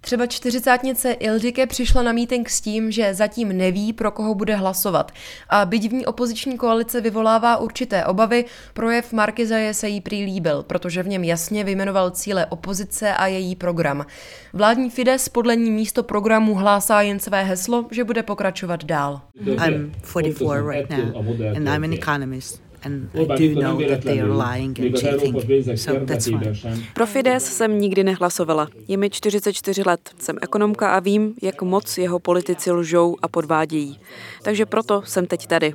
Třeba 0.06 0.26
čtyřicátnice 0.26 1.12
Ildike 1.12 1.66
přišla 1.66 2.02
na 2.02 2.12
mítink 2.12 2.50
s 2.50 2.60
tím, 2.60 2.90
že 2.90 3.14
zatím 3.14 3.48
neví, 3.48 3.92
pro 3.92 4.10
koho 4.10 4.34
bude 4.34 4.56
hlasovat. 4.56 5.12
A 5.48 5.64
byť 5.64 5.90
v 5.90 5.92
ní 5.92 6.06
opoziční 6.06 6.58
koalice 6.58 7.00
vyvolává 7.00 7.56
určité 7.56 8.04
obavy, 8.04 8.44
projev 8.74 9.12
Markizaje 9.12 9.74
se 9.74 9.88
jí 9.88 10.00
prý 10.00 10.24
líbil, 10.24 10.62
protože 10.62 11.02
v 11.02 11.08
něm 11.08 11.24
jasně 11.24 11.64
vyjmenoval 11.64 12.10
cíle 12.10 12.46
opozice 12.46 13.14
a 13.14 13.26
její 13.26 13.56
program. 13.56 14.06
Vládní 14.52 14.90
Fides 14.90 15.28
podle 15.28 15.56
ní 15.56 15.70
místo 15.70 16.02
programu 16.02 16.54
hlásá 16.54 17.00
jen 17.00 17.18
své 17.18 17.44
heslo, 17.44 17.86
že 17.90 18.04
bude 18.04 18.22
pokračovat 18.22 18.84
dál. 18.84 19.20
I'm 19.46 19.92
44 20.02 20.50
right 20.70 20.90
now 20.90 21.16
and 21.56 21.68
I'm 21.68 21.84
an 21.84 21.92
economist. 21.92 22.65
And 22.82 23.10
I 23.14 23.54
do 23.54 23.60
know 23.60 23.88
that 23.88 24.00
they 24.04 24.20
are 24.20 24.32
lying 24.32 24.80
and 24.80 24.98
cheating, 24.98 25.78
so 25.78 26.06
that's 26.06 26.24
fine. 26.24 26.84
Pro 26.94 27.06
Fides 27.06 27.56
jsem 27.56 27.78
nikdy 27.78 28.04
nehlasovala. 28.04 28.68
Je 28.88 28.96
mi 28.96 29.10
44 29.10 29.82
let, 29.86 30.10
jsem 30.18 30.38
ekonomka 30.42 30.92
a 30.92 31.00
vím, 31.00 31.34
jak 31.42 31.62
moc 31.62 31.98
jeho 31.98 32.18
politici 32.18 32.72
lžou 32.72 33.16
a 33.22 33.28
podvádějí. 33.28 34.00
Takže 34.42 34.66
proto 34.66 35.02
jsem 35.04 35.26
teď 35.26 35.46
tady. 35.46 35.74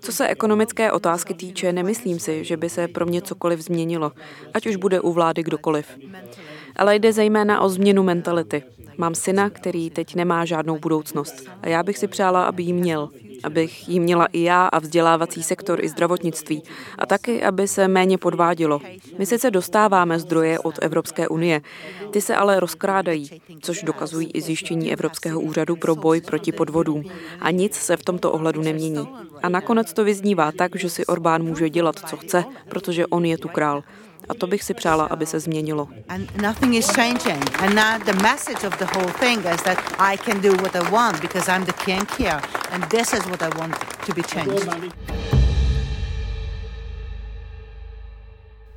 Co 0.00 0.12
se 0.12 0.28
ekonomické 0.28 0.92
otázky 0.92 1.34
týče, 1.34 1.72
nemyslím 1.72 2.18
si, 2.18 2.44
že 2.44 2.56
by 2.56 2.68
se 2.68 2.88
pro 2.88 3.06
mě 3.06 3.22
cokoliv 3.22 3.60
změnilo, 3.60 4.12
ať 4.54 4.66
už 4.66 4.76
bude 4.76 5.00
u 5.00 5.12
vlády 5.12 5.42
kdokoliv. 5.42 5.86
Ale 6.76 6.96
jde 6.96 7.12
zejména 7.12 7.60
o 7.60 7.68
změnu 7.68 8.02
mentality. 8.02 8.62
Mám 8.98 9.14
syna, 9.14 9.50
který 9.50 9.90
teď 9.90 10.14
nemá 10.14 10.44
žádnou 10.44 10.78
budoucnost 10.78 11.44
a 11.62 11.68
já 11.68 11.82
bych 11.82 11.98
si 11.98 12.06
přála, 12.06 12.44
aby 12.44 12.62
ji 12.62 12.72
měl. 12.72 13.08
Abych 13.42 13.88
ji 13.88 14.00
měla 14.00 14.26
i 14.32 14.42
já 14.42 14.66
a 14.66 14.78
vzdělávací 14.78 15.42
sektor 15.42 15.84
i 15.84 15.88
zdravotnictví. 15.88 16.62
A 16.98 17.06
taky, 17.06 17.42
aby 17.42 17.68
se 17.68 17.88
méně 17.88 18.18
podvádělo. 18.18 18.80
My 19.18 19.26
sice 19.26 19.50
dostáváme 19.50 20.18
zdroje 20.18 20.58
od 20.58 20.78
Evropské 20.82 21.28
unie, 21.28 21.60
ty 22.10 22.20
se 22.20 22.36
ale 22.36 22.60
rozkrádají, 22.60 23.40
což 23.60 23.82
dokazují 23.82 24.30
i 24.30 24.40
zjištění 24.40 24.92
Evropského 24.92 25.40
úřadu 25.40 25.76
pro 25.76 25.96
boj 25.96 26.20
proti 26.20 26.52
podvodům. 26.52 27.04
A 27.40 27.50
nic 27.50 27.74
se 27.74 27.96
v 27.96 28.04
tomto 28.04 28.32
ohledu 28.32 28.62
nemění. 28.62 29.08
A 29.42 29.48
nakonec 29.48 29.92
to 29.92 30.04
vyznívá 30.04 30.52
tak, 30.52 30.76
že 30.76 30.90
si 30.90 31.06
Orbán 31.06 31.42
může 31.42 31.70
dělat, 31.70 31.98
co 32.08 32.16
chce, 32.16 32.44
protože 32.68 33.06
on 33.06 33.24
je 33.24 33.38
tu 33.38 33.48
král. 33.48 33.82
A 34.30 34.34
to 34.34 34.46
bych 34.46 34.62
si 34.64 34.74
přála, 34.74 35.04
aby 35.04 35.26
se 35.26 35.40
změnilo. 35.40 35.88
And 42.72 42.88
this 42.88 43.12
is 43.12 43.26
what 43.26 43.42
I 43.42 43.48
want 43.58 43.74
to 44.06 44.12
be 44.14 44.22
changed. 44.22 45.39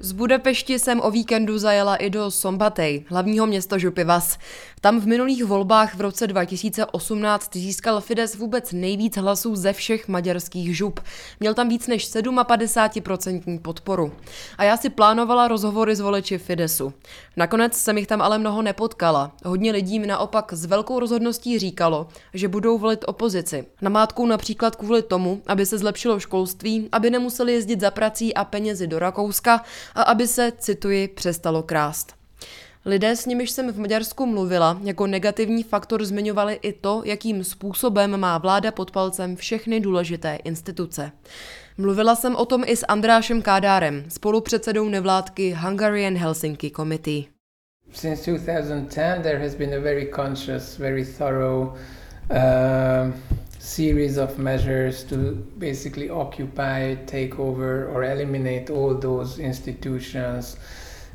Z 0.05 0.11
Budapešti 0.11 0.79
jsem 0.79 1.01
o 1.03 1.11
víkendu 1.11 1.57
zajela 1.57 1.95
i 1.95 2.09
do 2.09 2.31
Sombatej, 2.31 3.05
hlavního 3.07 3.45
města 3.45 3.77
Župivas. 3.77 4.37
Tam 4.81 4.99
v 4.99 5.07
minulých 5.07 5.45
volbách 5.45 5.95
v 5.95 6.01
roce 6.01 6.27
2018 6.27 7.55
získal 7.55 8.01
Fides 8.01 8.35
vůbec 8.35 8.71
nejvíc 8.71 9.17
hlasů 9.17 9.55
ze 9.55 9.73
všech 9.73 10.07
maďarských 10.07 10.77
žup. 10.77 10.99
Měl 11.39 11.53
tam 11.53 11.69
víc 11.69 11.87
než 11.87 12.07
57% 12.07 13.61
podporu. 13.61 14.13
A 14.57 14.63
já 14.63 14.77
si 14.77 14.89
plánovala 14.89 15.47
rozhovory 15.47 15.95
s 15.95 15.99
voliči 15.99 16.37
Fidesu. 16.37 16.93
Nakonec 17.37 17.73
jsem 17.73 17.97
jich 17.97 18.07
tam 18.07 18.21
ale 18.21 18.37
mnoho 18.37 18.61
nepotkala. 18.61 19.31
Hodně 19.45 19.71
lidí 19.71 19.99
mi 19.99 20.07
naopak 20.07 20.53
s 20.53 20.65
velkou 20.65 20.99
rozhodností 20.99 21.59
říkalo, 21.59 22.07
že 22.33 22.47
budou 22.47 22.77
volit 22.77 23.05
opozici. 23.07 23.65
Namátkou 23.81 24.25
například 24.25 24.75
kvůli 24.75 25.01
tomu, 25.01 25.41
aby 25.47 25.65
se 25.65 25.77
zlepšilo 25.77 26.19
školství, 26.19 26.89
aby 26.91 27.09
nemuseli 27.09 27.53
jezdit 27.53 27.79
za 27.81 27.91
prací 27.91 28.33
a 28.33 28.45
penězi 28.45 28.87
do 28.87 28.99
Rakouska 28.99 29.61
a 29.95 30.01
aby 30.01 30.27
se, 30.27 30.51
cituji, 30.57 31.07
přestalo 31.07 31.63
krást. 31.63 32.13
Lidé, 32.85 33.15
s 33.15 33.25
nimiž 33.25 33.51
jsem 33.51 33.73
v 33.73 33.79
Maďarsku 33.79 34.25
mluvila, 34.25 34.79
jako 34.83 35.07
negativní 35.07 35.63
faktor 35.63 36.05
zmiňovali 36.05 36.59
i 36.61 36.73
to, 36.73 37.01
jakým 37.05 37.43
způsobem 37.43 38.19
má 38.19 38.37
vláda 38.37 38.71
pod 38.71 38.91
palcem 38.91 39.35
všechny 39.35 39.79
důležité 39.79 40.35
instituce. 40.43 41.11
Mluvila 41.77 42.15
jsem 42.15 42.35
o 42.35 42.45
tom 42.45 42.63
i 42.65 42.75
s 42.75 42.85
Andrášem 42.87 43.41
Kádárem, 43.41 44.05
spolupředsedou 44.09 44.89
nevládky 44.89 45.57
Hungarian 45.59 46.17
Helsinki 46.17 46.71
Committee. 46.71 47.23
Since 47.93 48.31
2010 48.31 49.19
there 49.23 49.39
has 49.39 49.55
been 49.55 49.73
a 49.73 49.79
very 49.79 50.11
conscious, 50.15 50.77
very 50.77 51.05
thorough 51.05 51.73
uh, 52.31 53.32
series 53.63 54.17
of 54.17 54.37
measures 54.37 55.05
to 55.05 55.35
basically 55.57 56.09
occupy, 56.09 56.95
take 57.05 57.39
over, 57.39 57.87
or 57.87 58.03
eliminate 58.03 58.69
all 58.69 58.93
those 58.93 59.39
institutions 59.39 60.57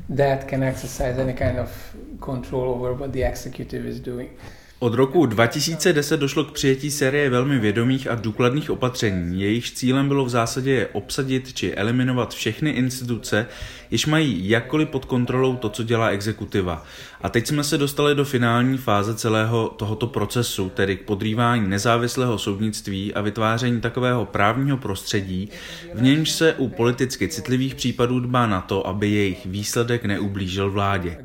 that 0.09 0.47
can 0.47 0.63
exercise 0.63 1.19
any 1.19 1.33
kind 1.33 1.59
of 1.59 1.95
control 2.19 2.73
over 2.73 2.95
what 2.95 3.13
the 3.13 3.21
executive 3.21 3.85
is 3.85 3.99
doing. 3.99 4.35
Od 4.81 4.93
roku 4.93 5.25
2010 5.25 6.19
došlo 6.19 6.43
k 6.43 6.51
přijetí 6.51 6.91
série 6.91 7.29
velmi 7.29 7.59
vědomých 7.59 8.07
a 8.07 8.15
důkladných 8.15 8.69
opatření. 8.69 9.41
Jejich 9.41 9.71
cílem 9.71 10.07
bylo 10.07 10.25
v 10.25 10.29
zásadě 10.29 10.87
obsadit 10.91 11.53
či 11.53 11.73
eliminovat 11.73 12.33
všechny 12.33 12.69
instituce, 12.69 13.45
jež 13.91 14.05
mají 14.05 14.49
jakkoliv 14.49 14.89
pod 14.89 15.05
kontrolou 15.05 15.55
to, 15.55 15.69
co 15.69 15.83
dělá 15.83 16.07
exekutiva. 16.07 16.83
A 17.21 17.29
teď 17.29 17.47
jsme 17.47 17.63
se 17.63 17.77
dostali 17.77 18.15
do 18.15 18.25
finální 18.25 18.77
fáze 18.77 19.15
celého 19.15 19.67
tohoto 19.67 20.07
procesu, 20.07 20.69
tedy 20.69 20.97
k 20.97 21.01
podrývání 21.01 21.67
nezávislého 21.67 22.37
soudnictví 22.37 23.13
a 23.13 23.21
vytváření 23.21 23.81
takového 23.81 24.25
právního 24.25 24.77
prostředí, 24.77 25.49
v 25.93 26.01
němž 26.01 26.29
se 26.29 26.53
u 26.53 26.67
politicky 26.67 27.27
citlivých 27.27 27.75
případů 27.75 28.19
dbá 28.19 28.47
na 28.47 28.61
to, 28.61 28.87
aby 28.87 29.09
jejich 29.09 29.45
výsledek 29.45 30.05
neublížil 30.05 30.71
vládě. 30.71 31.17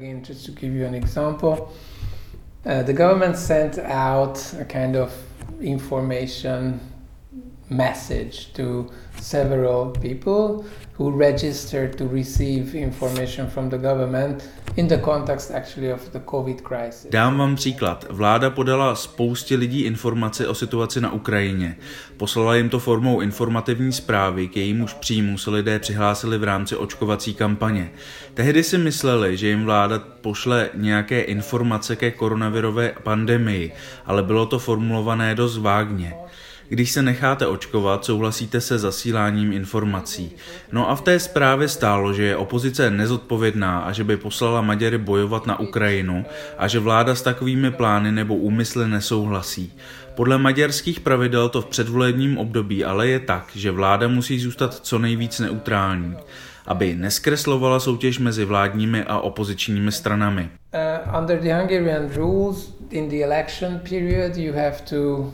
Uh, 2.66 2.82
the 2.82 2.94
government 2.94 3.36
sent 3.36 3.78
out 3.78 4.54
a 4.54 4.64
kind 4.64 4.96
of 4.96 5.12
information 5.60 6.80
message 7.70 8.52
to 8.52 8.86
several 9.20 9.90
people 10.00 10.64
who 10.98 11.18
registered 11.18 11.96
to 11.96 12.08
receive 12.08 12.78
information 12.78 13.46
from 13.46 13.68
the 13.68 13.78
government 13.78 14.48
in 14.76 14.88
the 14.88 14.98
context 14.98 15.50
actually 15.50 15.92
of 15.92 16.12
the 16.12 16.20
COVID 16.30 16.62
crisis. 16.62 17.06
Dám 17.10 17.38
vám 17.38 17.56
příklad. 17.56 18.06
Vláda 18.10 18.50
podala 18.50 18.94
spoustě 18.94 19.56
lidí 19.56 19.80
informace 19.80 20.48
o 20.48 20.54
situaci 20.54 21.00
na 21.00 21.12
Ukrajině. 21.12 21.76
Poslala 22.16 22.56
jim 22.56 22.68
to 22.68 22.78
formou 22.78 23.20
informativní 23.20 23.92
zprávy, 23.92 24.48
k 24.48 24.56
jejímuž 24.56 24.92
příjmu 24.92 25.38
se 25.38 25.50
lidé 25.50 25.78
přihlásili 25.78 26.38
v 26.38 26.44
rámci 26.44 26.76
očkovací 26.76 27.34
kampaně. 27.34 27.90
Tehdy 28.34 28.62
si 28.62 28.78
mysleli, 28.78 29.36
že 29.36 29.48
jim 29.48 29.64
vláda 29.64 29.98
pošle 29.98 30.70
nějaké 30.74 31.20
informace 31.20 31.96
ke 31.96 32.10
koronavirové 32.10 32.92
pandemii, 33.02 33.72
ale 34.06 34.22
bylo 34.22 34.46
to 34.46 34.58
formulované 34.58 35.34
dost 35.34 35.58
vágně. 35.58 36.14
Když 36.68 36.90
se 36.90 37.02
necháte 37.02 37.46
očkovat, 37.46 38.04
souhlasíte 38.04 38.60
se 38.60 38.78
zasíláním 38.78 39.52
informací. 39.52 40.32
No 40.72 40.90
a 40.90 40.94
v 40.94 41.00
té 41.00 41.18
zprávě 41.18 41.68
stálo, 41.68 42.12
že 42.12 42.22
je 42.22 42.36
opozice 42.36 42.90
nezodpovědná 42.90 43.78
a 43.78 43.92
že 43.92 44.04
by 44.04 44.16
poslala 44.16 44.60
Maďary 44.60 44.98
bojovat 44.98 45.46
na 45.46 45.60
Ukrajinu 45.60 46.24
a 46.58 46.68
že 46.68 46.78
vláda 46.78 47.14
s 47.14 47.22
takovými 47.22 47.70
plány 47.70 48.12
nebo 48.12 48.36
úmysly 48.36 48.88
nesouhlasí. 48.88 49.72
Podle 50.14 50.38
maďarských 50.38 51.00
pravidel 51.00 51.48
to 51.48 51.62
v 51.62 51.66
předvolebním 51.66 52.38
období 52.38 52.84
ale 52.84 53.08
je 53.08 53.20
tak, 53.20 53.50
že 53.54 53.70
vláda 53.70 54.08
musí 54.08 54.40
zůstat 54.40 54.74
co 54.74 54.98
nejvíc 54.98 55.40
neutrální 55.40 56.16
aby 56.66 56.94
neskreslovala 56.94 57.80
soutěž 57.80 58.18
mezi 58.18 58.44
vládními 58.44 59.02
a 59.02 59.18
opozičními 59.18 59.92
stranami. 59.92 60.48
Uh, 60.74 61.20
under 61.20 61.40
the 61.40 61.52
Hungarian 61.52 62.10
rules 62.16 62.72
in 62.90 63.08
the 63.08 63.24
election 63.24 63.80
period 63.88 64.36
you 64.36 64.52
have 64.52 64.76
to 64.90 65.32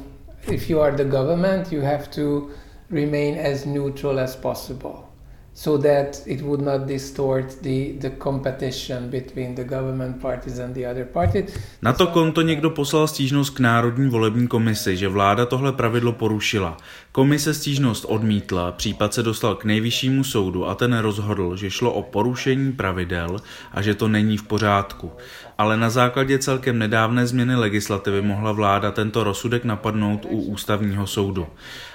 if 0.48 0.70
you 0.70 0.80
are 0.80 0.96
the 0.96 1.04
government, 1.04 1.72
you 1.72 1.82
have 1.82 2.10
to 2.10 2.50
remain 2.90 3.38
as 3.38 3.66
neutral 3.66 4.20
as 4.20 4.36
possible 4.36 5.10
so 5.54 5.78
that 5.78 6.22
it 6.26 6.42
would 6.42 6.60
not 6.60 6.86
distort 6.86 7.62
the, 7.62 7.92
the 7.98 8.10
competition 8.10 9.10
between 9.10 9.54
the 9.54 9.64
government 9.64 10.20
parties 10.20 10.58
and 10.58 10.74
the 10.74 10.86
other 10.86 11.04
party. 11.04 11.46
Na 11.82 11.92
to 11.92 12.06
konto 12.06 12.42
někdo 12.42 12.70
poslal 12.70 13.08
stížnost 13.08 13.50
k 13.50 13.60
Národní 13.60 14.10
volební 14.10 14.48
komisi, 14.48 14.96
že 14.96 15.08
vláda 15.08 15.46
tohle 15.46 15.72
pravidlo 15.72 16.12
porušila. 16.12 16.76
Komise 17.12 17.54
stížnost 17.54 18.04
odmítla, 18.08 18.72
případ 18.72 19.14
se 19.14 19.22
dostal 19.22 19.54
k 19.54 19.64
nejvyššímu 19.64 20.24
soudu 20.24 20.66
a 20.66 20.74
ten 20.74 20.98
rozhodl, 20.98 21.56
že 21.56 21.70
šlo 21.70 21.92
o 21.92 22.02
porušení 22.02 22.72
pravidel 22.72 23.36
a 23.72 23.82
že 23.82 23.94
to 23.94 24.08
není 24.08 24.36
v 24.36 24.42
pořádku. 24.42 25.12
Ale 25.60 25.76
na 25.76 25.90
základě 25.90 26.38
celkem 26.38 26.78
nedávné 26.78 27.26
změny 27.26 27.56
legislativy 27.56 28.22
mohla 28.22 28.52
vláda 28.52 28.90
tento 28.90 29.24
rozsudek 29.24 29.64
napadnout 29.64 30.24
u 30.24 30.40
ústavního 30.40 31.06
soudu. 31.06 31.46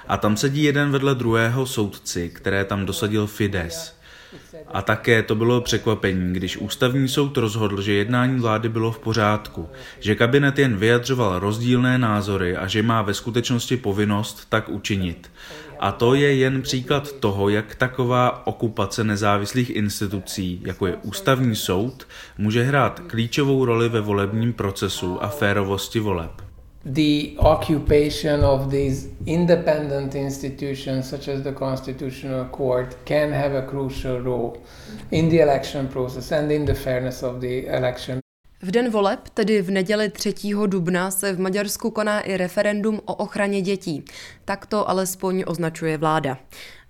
A 0.08 0.16
tam 0.16 0.36
sedí 0.36 0.62
jeden 0.62 0.90
vedle 0.90 1.14
druhého 1.14 1.66
soudci, 1.66 2.30
které 2.34 2.64
tam 2.64 2.86
dosadil 2.86 3.26
Fides. 3.26 3.96
A 4.72 4.82
také 4.82 5.22
to 5.22 5.34
bylo 5.34 5.60
překvapení, 5.60 6.32
když 6.32 6.56
ústavní 6.56 7.08
soud 7.08 7.36
rozhodl, 7.36 7.82
že 7.82 7.92
jednání 7.92 8.40
vlády 8.40 8.68
bylo 8.68 8.92
v 8.92 8.98
pořádku, 8.98 9.68
že 10.00 10.14
kabinet 10.14 10.58
jen 10.58 10.76
vyjadřoval 10.76 11.38
rozdílné 11.38 11.98
názory 11.98 12.56
a 12.56 12.66
že 12.66 12.82
má 12.82 13.02
ve 13.02 13.14
skutečnosti 13.14 13.76
povinnost 13.76 14.46
tak 14.48 14.68
učinit. 14.68 15.30
A 15.80 15.92
to 15.92 16.14
je 16.14 16.34
jen 16.34 16.62
příklad 16.62 17.12
toho, 17.12 17.48
jak 17.48 17.74
taková 17.74 18.46
okupace 18.46 19.04
nezávislých 19.04 19.70
institucí, 19.70 20.60
jako 20.64 20.86
je 20.86 20.96
ústavní 21.02 21.56
soud, 21.56 22.06
může 22.38 22.62
hrát 22.62 23.00
klíčovou 23.00 23.64
roli 23.64 23.88
ve 23.88 24.00
volebním 24.00 24.52
procesu 24.52 25.22
a 25.22 25.28
férovosti 25.28 26.00
voleb. 26.00 26.46
the 26.86 27.36
occupation 27.40 28.44
of 28.44 28.70
these 28.70 29.08
independent 29.26 30.14
institutions, 30.14 31.10
such 31.10 31.26
as 31.26 31.42
the 31.42 31.52
Constitutional 31.52 32.44
Court, 32.46 32.96
can 33.04 33.32
have 33.32 33.54
a 33.54 33.62
crucial 33.62 34.20
role 34.20 34.62
in 35.10 35.28
the 35.28 35.40
election 35.40 35.88
process 35.88 36.30
and 36.30 36.52
in 36.52 36.64
the 36.64 36.74
fairness 36.74 37.24
of 37.24 37.40
the 37.40 37.66
election. 37.66 38.20
V 38.62 38.70
den 38.70 38.90
voleb, 38.90 39.28
tedy 39.34 39.62
v 39.62 39.70
neděli 39.70 40.08
3. 40.08 40.34
dubna, 40.66 41.10
se 41.10 41.32
v 41.32 41.40
Maďarsku 41.40 41.90
koná 41.90 42.20
i 42.20 42.36
referendum 42.36 43.00
o 43.04 43.14
ochraně 43.14 43.62
dětí. 43.62 44.04
Tak 44.44 44.66
to 44.66 44.90
alespoň 44.90 45.44
označuje 45.46 45.98
vláda. 45.98 46.38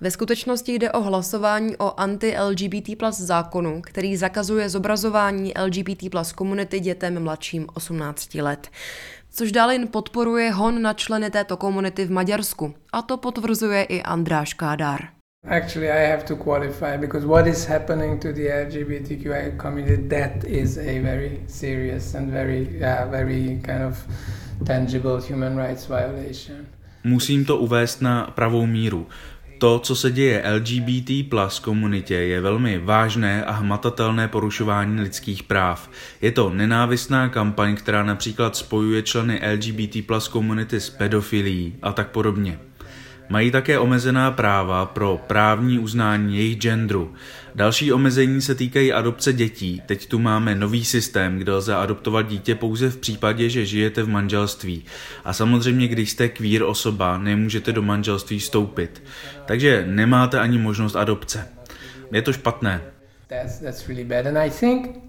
Ve 0.00 0.10
skutečnosti 0.10 0.74
jde 0.74 0.92
o 0.92 1.00
hlasování 1.00 1.76
o 1.76 2.00
anti-LGBT 2.00 2.98
plus 2.98 3.16
zákonu, 3.16 3.82
který 3.82 4.16
zakazuje 4.16 4.68
zobrazování 4.68 5.52
LGBT 5.64 6.10
plus 6.10 6.32
komunity 6.32 6.80
dětem 6.80 7.22
mladším 7.22 7.66
18 7.74 8.34
let 8.34 8.68
což 9.36 9.52
dále 9.52 9.74
jen 9.74 9.88
podporuje 9.88 10.52
hon 10.52 10.82
na 10.82 10.92
členy 10.92 11.30
této 11.30 11.56
komunity 11.56 12.04
v 12.04 12.10
Maďarsku. 12.10 12.74
A 12.92 13.02
to 13.02 13.16
potvrzuje 13.16 13.82
i 13.82 14.02
Andráš 14.02 14.54
Kádár. 14.54 15.15
Actually, 15.48 15.90
I 15.90 16.10
have 16.10 16.24
to 16.24 16.36
qualify 16.36 16.96
because 16.96 17.26
what 17.26 17.46
is 17.46 17.66
happening 17.66 18.18
to 18.18 18.32
the 18.32 18.48
LGBTQI 18.48 19.56
community 19.56 20.08
that 20.08 20.44
is 20.44 20.76
a 20.76 20.98
very 20.98 21.40
serious 21.46 22.14
and 22.14 22.32
very, 22.32 22.82
uh, 22.82 23.06
very 23.06 23.60
kind 23.62 23.82
of 23.82 24.04
tangible 24.64 25.20
human 25.20 25.56
rights 25.56 25.86
violation. 25.86 26.66
Musím 27.04 27.44
to 27.44 27.56
uvést 27.56 28.02
na 28.02 28.32
pravou 28.34 28.66
míru. 28.66 29.06
To, 29.58 29.78
co 29.78 29.96
se 29.96 30.10
děje 30.10 30.42
LGBT 30.54 31.30
plus 31.30 31.58
komunitě, 31.58 32.14
je 32.14 32.40
velmi 32.40 32.78
vážné 32.78 33.44
a 33.44 33.52
hmatatelné 33.52 34.28
porušování 34.28 35.00
lidských 35.00 35.42
práv. 35.42 35.90
Je 36.22 36.32
to 36.32 36.50
nenávistná 36.50 37.28
kampaň, 37.28 37.76
která 37.76 38.02
například 38.02 38.56
spojuje 38.56 39.02
členy 39.02 39.40
LGBT 39.54 40.06
plus 40.06 40.28
komunity 40.28 40.80
s 40.80 40.90
pedofilií 40.90 41.74
a 41.82 41.92
tak 41.92 42.10
podobně. 42.10 42.58
Mají 43.28 43.50
také 43.50 43.78
omezená 43.78 44.30
práva 44.30 44.86
pro 44.86 45.20
právní 45.26 45.78
uznání 45.78 46.36
jejich 46.36 46.58
genderu. 46.58 47.14
Další 47.54 47.92
omezení 47.92 48.40
se 48.40 48.54
týkají 48.54 48.92
adopce 48.92 49.32
dětí. 49.32 49.82
Teď 49.86 50.08
tu 50.08 50.18
máme 50.18 50.54
nový 50.54 50.84
systém, 50.84 51.38
kde 51.38 51.52
lze 51.52 51.74
adoptovat 51.74 52.28
dítě 52.28 52.54
pouze 52.54 52.90
v 52.90 52.96
případě, 52.96 53.48
že 53.48 53.66
žijete 53.66 54.02
v 54.02 54.08
manželství. 54.08 54.84
A 55.24 55.32
samozřejmě, 55.32 55.88
když 55.88 56.10
jste 56.10 56.28
queer 56.28 56.62
osoba, 56.62 57.18
nemůžete 57.18 57.72
do 57.72 57.82
manželství 57.82 58.38
vstoupit. 58.38 59.02
Takže 59.46 59.84
nemáte 59.86 60.40
ani 60.40 60.58
možnost 60.58 60.96
adopce. 60.96 61.48
Je 62.12 62.22
to 62.22 62.32
špatné. 62.32 62.80
That's, 63.28 63.58
that's 63.58 63.88
really 63.88 64.04
bad. 64.04 64.26
And 64.26 64.38
I 64.38 64.50
think 64.50 65.00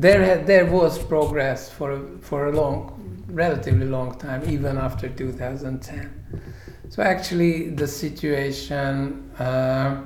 there, 0.00 0.42
there 0.46 0.70
was 0.70 0.98
progress 0.98 1.70
for, 1.70 2.00
for 2.20 2.46
a 2.46 2.50
long, 2.50 2.92
relatively 3.34 3.88
long 3.88 4.16
time, 4.16 4.40
even 4.46 4.78
after 4.78 5.10
2010. 5.10 6.10
So 6.92 7.00
actually, 7.02 7.70
the 7.70 7.86
situation, 7.86 9.12
uh, 9.40 9.96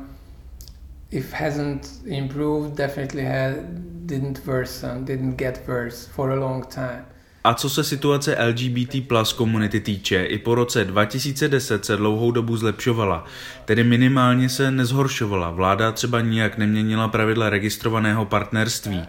if 1.10 1.32
hasn't 1.32 1.88
improved, 2.06 2.76
definitely 2.76 3.24
had, 3.24 4.06
didn't 4.06 4.46
worsen, 4.46 5.04
didn't 5.04 5.36
get 5.36 5.66
worse 5.66 6.06
for 6.06 6.30
a 6.30 6.36
long 6.36 6.64
time. 6.68 7.04
A 7.44 7.54
co 7.54 7.70
se 7.70 7.84
situace 7.84 8.36
LGBT 8.48 9.08
plus 9.08 9.32
komunity 9.32 9.80
týče, 9.80 10.24
i 10.24 10.38
po 10.38 10.54
roce 10.54 10.84
2010 10.84 11.84
se 11.84 11.96
dlouhou 11.96 12.30
dobu 12.30 12.56
zlepšovala, 12.56 13.24
tedy 13.64 13.84
minimálně 13.84 14.48
se 14.48 14.70
nezhoršovala. 14.70 15.50
Vláda 15.50 15.92
třeba 15.92 16.20
nijak 16.20 16.58
neměnila 16.58 17.08
pravidla 17.08 17.50
registrovaného 17.50 18.24
partnerství. 18.24 19.02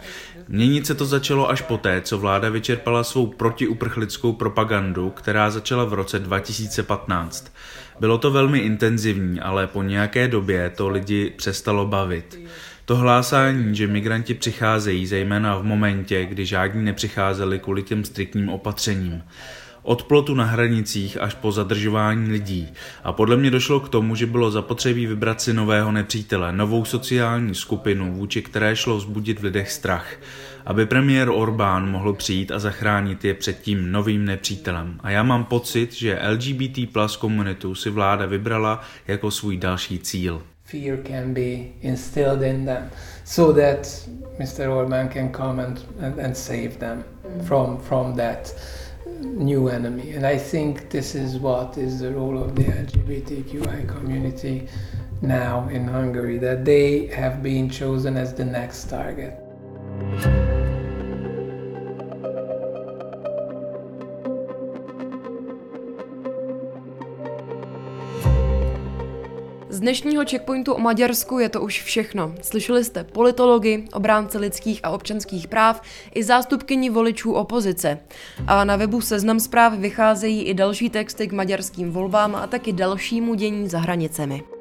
Měnit 0.50 0.88
se 0.88 0.96
to 0.96 1.06
začalo 1.06 1.50
až 1.50 1.62
poté, 1.62 2.02
co 2.02 2.18
vláda 2.18 2.50
vyčerpala 2.50 3.04
svou 3.04 3.28
protiuprchlickou 3.28 4.34
propagandu, 4.34 5.10
která 5.10 5.50
začala 5.50 5.86
v 5.86 5.94
roce 5.94 6.20
2015. 6.20 7.54
Bylo 8.00 8.18
to 8.18 8.32
velmi 8.32 8.60
intenzivní, 8.60 9.40
ale 9.40 9.68
po 9.68 9.84
nějaké 9.84 10.28
době 10.28 10.70
to 10.70 10.90
lidi 10.90 11.34
přestalo 11.38 11.86
bavit. 11.86 12.40
To 12.86 12.96
hlásání, 12.96 13.76
že 13.76 13.88
migranti 13.88 14.34
přicházejí 14.34 15.08
zejména 15.08 15.58
v 15.58 15.64
momentě, 15.64 16.26
kdy 16.26 16.46
žádní 16.46 16.86
nepřicházeli 16.86 17.60
kvůli 17.60 17.84
těm 17.84 18.04
striktním 18.04 18.50
opatřením. 18.50 19.24
Od 19.88 20.04
plotu 20.04 20.36
na 20.36 20.44
hranicích 20.44 21.22
až 21.22 21.34
po 21.34 21.52
zadržování 21.52 22.32
lidí. 22.32 22.68
A 23.04 23.14
podle 23.14 23.38
mě 23.38 23.52
došlo 23.52 23.80
k 23.80 23.90
tomu, 23.90 24.16
že 24.16 24.26
bylo 24.26 24.52
zapotřebí 24.52 25.06
vybrat 25.06 25.42
si 25.42 25.54
nového 25.54 25.92
nepřítele, 25.92 26.52
novou 26.52 26.86
sociální 26.86 27.56
skupinu, 27.56 28.14
vůči 28.14 28.42
které 28.42 28.76
šlo 28.76 28.98
vzbudit 28.98 29.40
v 29.40 29.44
lidech 29.44 29.72
strach 29.72 30.20
aby 30.66 30.86
premiér 30.86 31.30
Orbán 31.30 31.92
mohl 31.92 32.14
přijít 32.14 32.52
a 32.52 32.60
zachránit 32.60 33.26
je 33.26 33.34
před 33.34 33.62
tím 33.62 33.92
novým 33.92 34.26
nepřítelem. 34.26 35.00
A 35.04 35.10
já 35.10 35.24
mám 35.24 35.44
pocit, 35.44 35.94
že 35.94 36.20
LGBT 36.32 36.94
plus 36.94 37.18
komunitu 37.18 37.76
si 37.76 37.90
vláda 37.90 38.26
vybrala 38.26 38.82
jako 39.08 39.32
svůj 39.32 39.58
další 39.58 40.00
cíl. 40.00 40.42
Fear 40.64 40.98
can 41.08 41.34
be 41.34 41.58
instilled 41.82 42.42
in 42.42 42.66
them 42.66 42.90
so 43.24 43.62
that 43.62 44.10
Mr. 44.40 44.70
Orbán 44.70 45.10
can 45.10 45.30
come 45.30 45.66
and, 45.66 45.86
and, 46.00 46.20
and 46.20 46.38
save 46.38 46.70
them 46.70 47.04
from, 47.44 47.78
from 47.78 48.14
that 48.14 48.56
new 49.22 49.70
enemy. 49.70 50.12
And 50.12 50.26
I 50.26 50.38
think 50.38 50.90
this 50.90 51.16
is 51.16 51.38
what 51.38 51.78
is 51.78 52.00
the 52.00 52.12
role 52.12 52.42
of 52.42 52.56
the 52.56 52.64
LGBTQI 52.64 53.88
community 53.88 54.68
now 55.22 55.68
in 55.70 55.88
Hungary, 55.88 56.38
that 56.38 56.64
they 56.64 57.08
have 57.08 57.42
been 57.42 57.70
chosen 57.70 58.18
as 58.18 58.34
the 58.34 58.46
next 58.46 58.90
target. 58.90 59.34
Dnešního 69.88 70.26
checkpointu 70.26 70.74
o 70.74 70.80
Maďarsku 70.80 71.40
je 71.40 71.50
to 71.50 71.62
už 71.62 71.84
všechno. 71.84 72.36
Slyšeli 72.42 72.84
jste 72.84 73.04
politology, 73.04 73.84
obránce 73.94 74.38
lidských 74.38 74.80
a 74.84 74.90
občanských 74.90 75.48
práv 75.48 75.82
i 76.16 76.24
zástupkyni 76.24 76.90
voličů 76.90 77.34
opozice. 77.34 78.00
A 78.48 78.64
na 78.64 78.76
webu 78.76 79.02
Seznam 79.02 79.40
zpráv 79.40 79.74
vycházejí 79.74 80.44
i 80.44 80.54
další 80.54 80.90
texty 80.90 81.28
k 81.28 81.34
maďarským 81.34 81.92
volbám 81.92 82.36
a 82.36 82.48
taky 82.48 82.74
dalšímu 82.74 83.34
dění 83.34 83.70
za 83.70 83.80
hranicemi. 83.80 84.57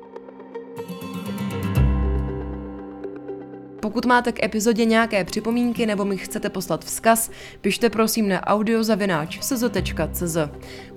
Pokud 3.87 4.07
máte 4.07 4.33
k 4.33 4.43
epizodě 4.45 4.85
nějaké 4.85 5.25
připomínky 5.25 5.87
nebo 5.87 6.05
mi 6.05 6.17
chcete 6.17 6.51
poslat 6.51 6.85
vzkaz, 6.85 7.31
pište 7.61 7.91
prosím 7.91 8.29
na 8.29 8.47
audiozavináč.cz. 8.47 10.37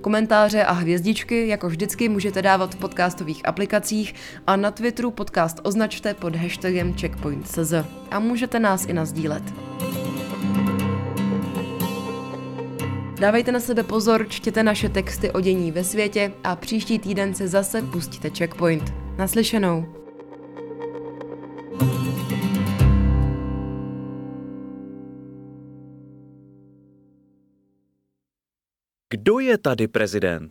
Komentáře 0.00 0.64
a 0.64 0.72
hvězdičky, 0.72 1.48
jako 1.48 1.68
vždycky, 1.68 2.08
můžete 2.08 2.42
dávat 2.42 2.74
v 2.74 2.78
podcastových 2.78 3.48
aplikacích 3.48 4.14
a 4.46 4.56
na 4.56 4.70
Twitteru 4.70 5.10
podcast 5.10 5.60
označte 5.62 6.14
pod 6.14 6.36
hashtagem 6.36 6.94
checkpoint.cz 6.94 7.72
a 8.10 8.18
můžete 8.18 8.60
nás 8.60 8.86
i 8.86 8.92
nazdílet. 8.92 9.42
Dávejte 13.20 13.52
na 13.52 13.60
sebe 13.60 13.82
pozor, 13.82 14.26
čtěte 14.28 14.62
naše 14.62 14.88
texty 14.88 15.30
o 15.30 15.40
dění 15.40 15.72
ve 15.72 15.84
světě 15.84 16.32
a 16.44 16.56
příští 16.56 16.98
týden 16.98 17.34
se 17.34 17.48
zase 17.48 17.82
pustíte 17.82 18.30
Checkpoint. 18.30 18.92
Naslyšenou. 19.18 20.00
Kdo 29.22 29.38
je 29.38 29.58
tady 29.58 29.88
prezident? 29.88 30.50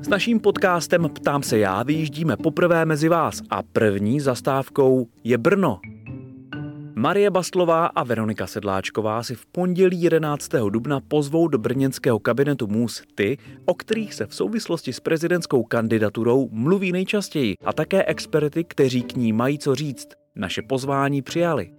S 0.00 0.08
naším 0.08 0.40
podcastem 0.40 1.10
Ptám 1.14 1.42
se 1.42 1.58
já 1.58 1.82
vyjíždíme 1.82 2.36
poprvé 2.36 2.84
mezi 2.84 3.08
vás 3.08 3.42
a 3.50 3.62
první 3.62 4.20
zastávkou 4.20 5.06
je 5.24 5.38
Brno. 5.38 5.80
Marie 6.94 7.30
Bastlová 7.30 7.86
a 7.86 8.04
Veronika 8.04 8.46
Sedláčková 8.46 9.22
si 9.22 9.34
v 9.34 9.46
pondělí 9.46 10.02
11. 10.02 10.48
dubna 10.70 11.00
pozvou 11.00 11.48
do 11.48 11.58
brněnského 11.58 12.18
kabinetu 12.18 12.66
MUS 12.66 13.02
ty, 13.14 13.38
o 13.64 13.74
kterých 13.74 14.14
se 14.14 14.26
v 14.26 14.34
souvislosti 14.34 14.92
s 14.92 15.00
prezidentskou 15.00 15.62
kandidaturou 15.62 16.48
mluví 16.52 16.92
nejčastěji 16.92 17.54
a 17.64 17.72
také 17.72 18.04
experty, 18.04 18.64
kteří 18.64 19.02
k 19.02 19.16
ní 19.16 19.32
mají 19.32 19.58
co 19.58 19.74
říct. 19.74 20.08
Naše 20.36 20.62
pozvání 20.62 21.22
přijali. 21.22 21.77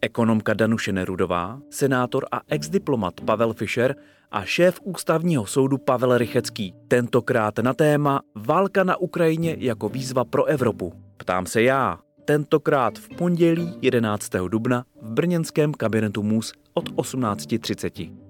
Ekonomka 0.00 0.54
Danuše 0.54 0.92
Nerudová, 0.92 1.60
senátor 1.70 2.26
a 2.32 2.40
exdiplomat 2.48 3.20
Pavel 3.20 3.52
Fischer 3.52 3.96
a 4.30 4.44
šéf 4.44 4.80
ústavního 4.84 5.46
soudu 5.46 5.78
Pavel 5.78 6.18
Rychecký. 6.18 6.74
Tentokrát 6.88 7.58
na 7.58 7.74
téma 7.74 8.20
Válka 8.34 8.84
na 8.84 8.96
Ukrajině 8.96 9.56
jako 9.58 9.88
výzva 9.88 10.24
pro 10.24 10.44
Evropu. 10.44 10.92
Ptám 11.16 11.46
se 11.46 11.62
já, 11.62 11.98
tentokrát 12.24 12.98
v 12.98 13.08
pondělí 13.08 13.78
11. 13.82 14.30
dubna 14.48 14.84
v 15.02 15.10
brněnském 15.10 15.74
kabinetu 15.74 16.22
MUS 16.22 16.52
od 16.74 16.88
18.30. 16.88 18.27